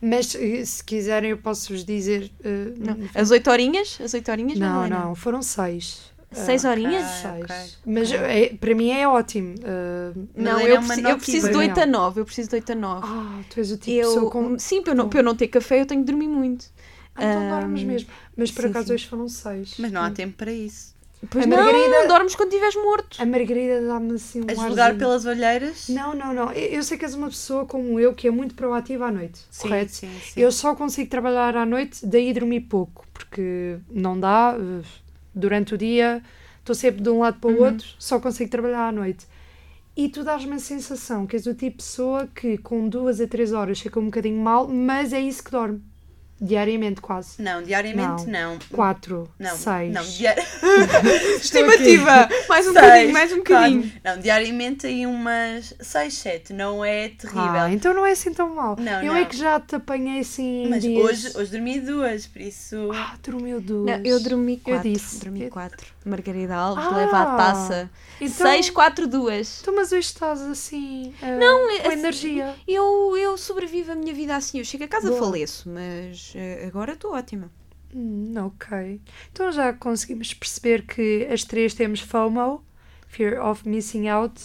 mas 0.00 0.34
eh, 0.34 0.64
se 0.64 0.82
quiserem, 0.82 1.30
eu 1.30 1.38
posso-vos 1.38 1.84
dizer. 1.84 2.32
ah, 2.44 2.48
Não. 2.76 3.08
As 3.14 3.30
oito 3.30 3.48
horinhas? 3.48 3.96
As 4.02 4.12
oito 4.12 4.28
horinhas? 4.28 4.58
Não, 4.58 4.66
Madalena? 4.80 5.04
não, 5.04 5.14
foram 5.14 5.40
seis. 5.40 6.10
Seis 6.32 6.64
Ah, 6.64 6.70
horinhas? 6.70 7.04
ok. 7.24 7.46
Seis. 7.46 7.78
Mas 7.84 8.12
é- 8.12 8.54
para 8.58 8.74
mim 8.74 8.90
é 8.90 9.06
ótimo. 9.06 9.54
ah, 9.64 10.12
Não, 10.34 10.44
Madalena 10.44 10.68
eu, 10.68 10.74
é 10.76 10.78
uma 10.78 10.86
preciso, 10.88 11.08
eu 11.08 11.16
preciso 11.18 11.46
de 11.48 11.52
notícia. 11.54 11.70
8 11.70 11.80
a 11.80 11.86
9. 11.86 12.20
Eu 12.20 12.24
preciso 12.24 12.48
de 12.48 12.54
8 12.56 12.72
a 12.72 12.74
9. 12.74 13.06
ah, 13.06 13.40
tu 13.48 13.58
és 13.60 13.70
o 13.70 13.76
tipo 13.76 13.90
de 13.90 13.96
pessoa 13.98 14.24
eu, 14.24 14.30
com. 14.30 14.58
Sim, 14.58 14.82
para 14.82 14.92
eu, 14.92 14.96
não, 14.96 15.08
para 15.08 15.18
eu 15.20 15.24
não 15.24 15.34
ter 15.36 15.48
café, 15.48 15.80
eu 15.80 15.86
tenho 15.86 16.00
que 16.02 16.06
dormir 16.06 16.28
muito. 16.28 16.66
Ah, 17.14 17.24
então 17.24 17.42
Ah, 17.46 17.60
dormes 17.60 17.84
mesmo. 17.84 18.08
Mas 18.36 18.50
por 18.50 18.62
sim, 18.62 18.70
acaso 18.70 18.86
sim. 18.88 18.94
hoje 18.94 19.06
foram 19.06 19.28
seis. 19.28 19.74
Mas 19.78 19.92
não 19.92 20.02
há 20.02 20.10
tempo 20.10 20.34
para 20.36 20.50
isso. 20.52 20.92
Pois 21.30 21.44
A 21.44 21.48
não, 21.48 21.56
Margarida- 21.56 22.08
dormes 22.08 22.34
quando 22.34 22.48
estiveres 22.48 22.74
morto. 22.74 23.22
A 23.22 23.24
Margarida 23.24 23.80
dá-me 23.86 24.14
assim 24.14 24.40
um 24.40 24.46
A 24.48 24.54
julgar 24.56 24.96
pelas 24.98 25.24
olheiras... 25.24 25.88
Não, 25.88 26.14
não, 26.16 26.34
não. 26.34 26.50
Eu 26.52 26.78
eu 26.78 26.82
sei 26.82 26.98
que 26.98 27.04
és 27.04 27.14
uma 27.14 27.28
pessoa 27.28 27.64
como 27.64 28.00
eu 28.00 28.12
que 28.12 28.26
é 28.26 28.30
muito 28.32 28.56
proativa 28.56 29.06
à 29.06 29.10
noite, 29.12 29.38
Sim, 29.48 29.68
correto? 29.68 29.92
sim, 29.92 30.08
sim. 30.20 30.40
Eu 30.40 30.50
só 30.50 30.74
consigo 30.74 31.08
trabalhar 31.08 31.56
à 31.56 31.64
noite, 31.64 32.04
daí 32.04 32.32
dormir 32.32 32.62
pouco, 32.62 33.06
porque 33.14 33.78
não 33.88 34.18
dá. 34.18 34.56
Durante 35.34 35.74
o 35.74 35.78
dia 35.78 36.22
estou 36.58 36.74
sempre 36.74 37.02
de 37.02 37.10
um 37.10 37.20
lado 37.20 37.40
para 37.40 37.50
o 37.50 37.62
outro, 37.62 37.86
só 37.98 38.20
consigo 38.20 38.50
trabalhar 38.50 38.88
à 38.88 38.92
noite. 38.92 39.26
E 39.96 40.08
tu 40.08 40.24
dás-me 40.24 40.54
a 40.54 40.58
sensação 40.58 41.26
que 41.26 41.36
és 41.36 41.46
o 41.46 41.54
tipo 41.54 41.78
de 41.78 41.84
pessoa 41.84 42.26
que 42.26 42.56
com 42.56 42.88
duas 42.88 43.20
a 43.20 43.26
três 43.26 43.52
horas 43.52 43.80
fica 43.80 44.00
um 44.00 44.06
bocadinho 44.06 44.40
mal, 44.42 44.66
mas 44.66 45.12
é 45.12 45.20
isso 45.20 45.44
que 45.44 45.50
dorme. 45.50 45.82
Diariamente, 46.44 47.00
quase. 47.00 47.40
Não, 47.40 47.62
diariamente 47.62 48.26
não. 48.26 48.58
Quatro, 48.72 49.30
Não, 49.38 49.56
seis. 49.56 49.92
não, 49.94 50.02
diar... 50.02 50.34
Estimativa. 51.40 52.28
Mais 52.48 52.66
um 52.66 52.72
Seis, 52.72 52.82
bocadinho, 52.84 53.12
mais 53.12 53.32
um 53.32 53.36
bocadinho. 53.36 53.82
quatro. 53.82 54.00
Não, 54.04 54.18
diariamente 54.20 54.86
aí 54.88 55.06
umas 55.06 55.72
6, 55.80 56.14
7, 56.14 56.52
não 56.52 56.84
é 56.84 57.10
terrível. 57.10 57.42
Ah, 57.42 57.72
então 57.72 57.94
não 57.94 58.04
é 58.04 58.10
assim 58.10 58.32
tão 58.32 58.54
mal. 58.54 58.76
Não, 58.78 59.00
eu 59.02 59.12
não. 59.12 59.16
é 59.16 59.24
que 59.24 59.36
já 59.36 59.60
te 59.60 59.76
apanhei 59.76 60.20
assim 60.20 60.66
Mas 60.68 60.82
dias... 60.82 61.04
hoje, 61.04 61.32
hoje 61.36 61.50
dormi 61.52 61.80
duas, 61.80 62.26
por 62.26 62.42
isso. 62.42 62.90
Ah, 62.92 63.14
dormiu 63.22 63.60
duas. 63.60 63.86
Não, 63.98 64.04
eu 64.04 64.18
dormi 64.20 64.54
Eu 64.54 64.74
quatro. 64.74 64.92
disse. 64.92 65.20
Dormi 65.20 65.42
Eu- 65.44 65.50
quatro. 65.50 65.86
Margarida 66.04 66.54
Alves 66.56 66.84
Ah, 66.84 66.96
leva 66.96 67.22
a 67.22 67.36
taça. 67.36 67.90
então- 68.20 68.46
Seis, 68.46 68.70
quatro, 68.70 69.06
duas. 69.06 69.60
Então, 69.62 69.74
mas 69.74 69.92
hoje 69.92 70.06
estás 70.08 70.40
assim. 70.42 71.14
ah, 71.22 71.36
Não, 71.38 71.70
é 71.70 71.80
com 71.80 71.88
assim, 71.88 71.98
energia. 71.98 72.54
Eu, 72.66 73.16
eu 73.16 73.36
sobrevivo 73.38 73.92
a 73.92 73.94
minha 73.94 74.12
vida 74.14 74.34
assim. 74.36 74.58
Eu 74.58 74.64
chego 74.64 74.84
a 74.84 74.88
casa, 74.88 75.08
Boa. 75.08 75.20
faleço, 75.20 75.68
mas 75.68 76.32
eh, 76.34 76.64
agora 76.66 76.92
estou 76.94 77.12
ótima. 77.12 77.50
Hum, 77.94 78.32
ok. 78.36 79.00
Então 79.32 79.52
já 79.52 79.72
conseguimos 79.72 80.32
perceber 80.34 80.82
que 80.86 81.26
as 81.30 81.44
três 81.44 81.74
temos 81.74 82.00
FOMO, 82.00 82.64
Fear 83.08 83.44
of 83.46 83.68
Missing 83.68 84.08
Out. 84.08 84.40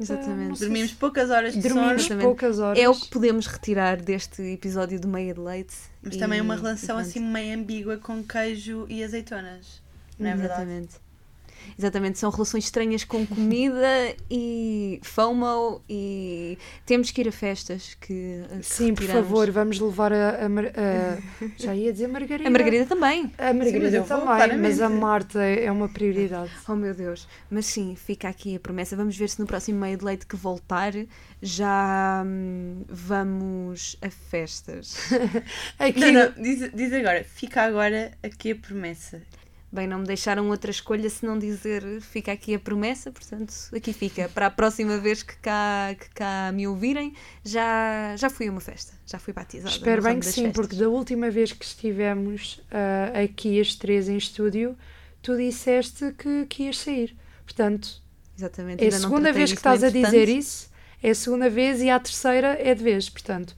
Exatamente. 0.00 0.58
sei 0.58 0.66
Dormimos 0.68 0.90
se- 0.90 0.96
poucas 0.96 1.30
horas 1.30 1.52
de 1.52 1.60
Dormimos 1.60 2.04
sono, 2.04 2.20
poucas 2.22 2.58
horas. 2.58 2.78
É 2.78 2.88
o 2.88 2.94
que 2.94 3.08
podemos 3.08 3.46
retirar 3.46 3.98
deste 4.00 4.42
episódio 4.42 4.98
do 4.98 5.06
Meia 5.06 5.34
de 5.34 5.40
Leite. 5.40 5.74
mas 6.02 6.16
E- 6.16 6.18
também 6.18 6.40
uma 6.40 6.56
relação 6.56 6.98
assim 6.98 7.20
meio 7.20 7.56
ambígua 7.56 7.98
com 7.98 8.22
queijo 8.24 8.86
e 8.88 9.04
azeitonas. 9.04 9.81
Não 10.22 10.30
é 10.30 10.34
verdade? 10.36 10.62
Exatamente. 10.62 11.02
Exatamente, 11.78 12.18
são 12.18 12.28
relações 12.28 12.64
estranhas 12.64 13.04
com 13.04 13.24
comida 13.24 13.86
e 14.28 14.98
FOMO 15.04 15.80
e 15.88 16.58
temos 16.84 17.12
que 17.12 17.20
ir 17.20 17.28
a 17.28 17.32
festas 17.32 17.96
que, 18.00 18.42
que 18.48 18.62
Sim, 18.64 18.92
por 18.94 19.02
retiramos. 19.02 19.28
favor, 19.28 19.50
vamos 19.52 19.78
levar 19.78 20.12
a, 20.12 20.44
a 20.44 20.48
Mar- 20.48 20.66
a- 20.66 21.18
Já 21.56 21.72
ia 21.72 21.92
dizer 21.92 22.08
Margarida. 22.08 22.48
A 22.48 22.50
Margarida 22.50 22.84
também. 22.84 23.32
A 23.38 23.54
Margarida 23.54 23.70
Sim, 23.70 23.78
mas 23.80 23.94
eu 23.94 24.04
vou, 24.04 24.26
também, 24.26 24.58
mas 24.58 24.80
a. 24.80 24.88
Marta 24.88 25.40
é 25.40 25.70
uma 25.70 25.88
prioridade. 25.88 26.50
Oh 26.68 26.74
meu 26.74 26.92
Deus. 26.94 27.28
Mas 27.48 27.66
sim, 27.66 27.94
fica 27.94 28.28
aqui 28.28 28.56
a 28.56 28.60
promessa. 28.60 28.96
Vamos 28.96 29.16
ver 29.16 29.28
se 29.30 29.38
no 29.38 29.46
próximo 29.46 29.78
meio 29.78 29.96
de 29.96 30.04
leite 30.04 30.26
que 30.26 30.34
voltar 30.34 30.92
já 31.40 32.24
hum, 32.26 32.82
vamos 32.88 33.96
a 34.02 34.10
festas. 34.10 34.96
Aqui, 35.78 36.00
Não, 36.00 36.12
não, 36.12 36.32
diz, 36.42 36.70
diz 36.74 36.92
agora, 36.92 37.22
fica 37.24 37.62
agora 37.62 38.10
aqui 38.22 38.50
a 38.50 38.56
promessa. 38.56 39.22
Bem, 39.72 39.86
não 39.86 40.00
me 40.00 40.06
deixaram 40.06 40.50
outra 40.50 40.70
escolha 40.70 41.08
se 41.08 41.24
não 41.24 41.38
dizer 41.38 41.82
fica 42.02 42.30
aqui 42.30 42.54
a 42.54 42.58
promessa, 42.58 43.10
portanto, 43.10 43.54
aqui 43.74 43.94
fica. 43.94 44.28
Para 44.28 44.48
a 44.48 44.50
próxima 44.50 44.98
vez 44.98 45.22
que 45.22 45.34
cá, 45.38 45.96
que 45.98 46.10
cá 46.10 46.52
me 46.52 46.68
ouvirem, 46.68 47.14
já, 47.42 48.14
já 48.18 48.28
fui 48.28 48.48
a 48.48 48.50
uma 48.50 48.60
festa, 48.60 48.92
já 49.06 49.18
fui 49.18 49.32
batizada. 49.32 49.70
Espero 49.70 50.02
bem 50.02 50.20
que 50.20 50.26
sim, 50.26 50.42
festas. 50.42 50.52
porque 50.52 50.76
da 50.76 50.90
última 50.90 51.30
vez 51.30 51.52
que 51.52 51.64
estivemos 51.64 52.60
ah, 52.70 53.18
aqui 53.22 53.58
as 53.58 53.74
três 53.74 54.10
em 54.10 54.18
estúdio, 54.18 54.76
tu 55.22 55.38
disseste 55.38 56.12
que, 56.18 56.44
que 56.50 56.64
ias 56.64 56.76
sair. 56.76 57.16
Portanto, 57.46 58.02
Exatamente, 58.36 58.84
é 58.84 58.88
a 58.88 58.92
segunda 58.92 59.32
vez 59.32 59.52
que 59.52 59.58
estás 59.58 59.82
a 59.82 59.88
dizer 59.88 60.28
isso, 60.28 60.70
é 61.02 61.10
a 61.10 61.14
segunda 61.14 61.48
vez 61.48 61.80
e 61.80 61.88
a 61.88 61.98
terceira 61.98 62.58
é 62.60 62.74
de 62.74 62.84
vez. 62.84 63.08
Portanto, 63.08 63.56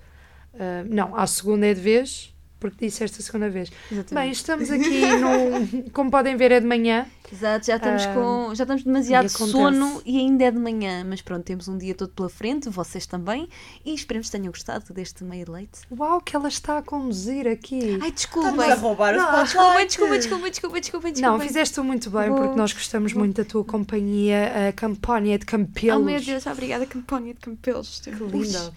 ah, 0.54 0.84
não, 0.88 1.16
a 1.16 1.26
segunda 1.26 1.66
é 1.66 1.74
de 1.74 1.80
vez, 1.80 2.33
porque 2.64 2.86
disseste 2.86 3.20
a 3.20 3.22
segunda 3.22 3.50
vez. 3.50 3.70
Exatamente. 3.92 4.14
Bem, 4.14 4.30
estamos 4.32 4.70
aqui 4.72 5.00
no. 5.00 5.90
Como 5.90 6.10
podem 6.10 6.34
ver, 6.34 6.50
é 6.50 6.60
de 6.60 6.66
manhã. 6.66 7.04
Exato, 7.30 7.66
já 7.66 7.76
estamos, 7.76 8.02
Ah, 8.04 8.14
com, 8.14 8.54
já 8.54 8.64
estamos 8.64 8.84
demasiado 8.84 9.26
e 9.26 9.28
sono 9.28 10.00
e 10.04 10.18
ainda 10.18 10.44
é 10.44 10.50
de 10.50 10.58
manhã, 10.58 11.04
mas 11.08 11.20
pronto, 11.22 11.42
temos 11.42 11.66
um 11.68 11.76
dia 11.76 11.94
todo 11.94 12.10
pela 12.10 12.28
frente, 12.28 12.68
vocês 12.68 13.06
também, 13.06 13.48
e 13.84 13.94
esperemos 13.94 14.28
que 14.28 14.32
tenham 14.36 14.52
gostado 14.52 14.92
deste 14.92 15.24
meio 15.24 15.46
de 15.46 15.50
leite. 15.50 15.80
Uau, 15.90 16.20
que 16.20 16.36
ela 16.36 16.48
está 16.48 16.78
a 16.78 16.82
conduzir 16.82 17.46
aqui. 17.48 17.98
Ai, 18.02 18.10
Estamos 18.10 18.14
desculpem. 18.14 18.70
a 18.70 18.74
roubar 18.74 19.14
o 19.14 19.16
Não, 19.16 19.44
spotlight. 19.44 19.86
Desculpa, 19.88 20.18
desculpa, 20.18 20.50
desculpa, 20.50 20.80
desculpa, 20.80 21.10
desculpa. 21.12 21.38
Não, 21.38 21.40
fizeste 21.40 21.80
muito 21.80 22.10
bem, 22.10 22.32
porque 22.32 22.56
nós 22.56 22.72
gostamos 22.72 23.12
muito 23.14 23.42
da 23.42 23.48
tua 23.48 23.64
companhia, 23.64 24.68
a 24.68 24.72
campanha 24.72 25.38
de 25.38 25.46
Campelos. 25.46 26.00
Oh 26.00 26.04
meu 26.04 26.20
Deus, 26.20 26.46
obrigada, 26.46 26.86
Campónia 26.86 27.34
de 27.34 27.40
Campelos. 27.40 28.00
Que 28.04 28.10
linda. 28.10 28.72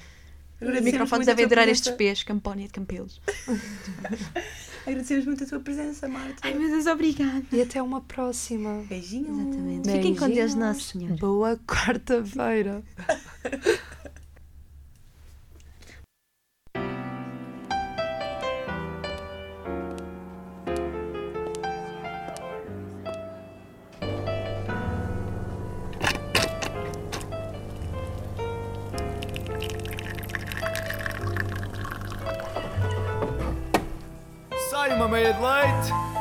Os 0.59 0.61
Agradecemos 0.63 0.85
microfones 0.91 1.27
muito 1.27 1.29
a 1.29 1.33
devem 1.33 1.45
tua 1.45 1.49
durar 1.49 1.65
presença. 1.65 1.89
estes 1.89 1.97
pés, 1.97 2.23
Campónia 2.23 2.65
de 2.67 2.73
Campelos. 2.73 3.21
Agradecemos 4.87 5.25
muito 5.25 5.43
a 5.43 5.47
tua 5.47 5.59
presença, 5.59 6.07
Marta. 6.07 6.35
Ai 6.41 6.53
meu 6.53 6.69
Deus, 6.69 6.87
obrigada. 6.87 7.43
E 7.51 7.61
até 7.61 7.81
uma 7.81 8.01
próxima. 8.01 8.83
Beijinho. 8.87 9.29
Exatamente. 9.41 9.91
Fiquem 9.91 10.15
com 10.15 10.25
Deus 10.25 10.35
Beijinhos. 10.35 10.55
Nosso 10.55 10.81
Senhor. 10.81 11.17
Boa 11.17 11.57
quarta-feira. 11.67 12.81
Sai 34.87 34.95
uma 34.95 35.07
meia 35.09 35.33
de 35.33 35.41
leite. 35.41 36.16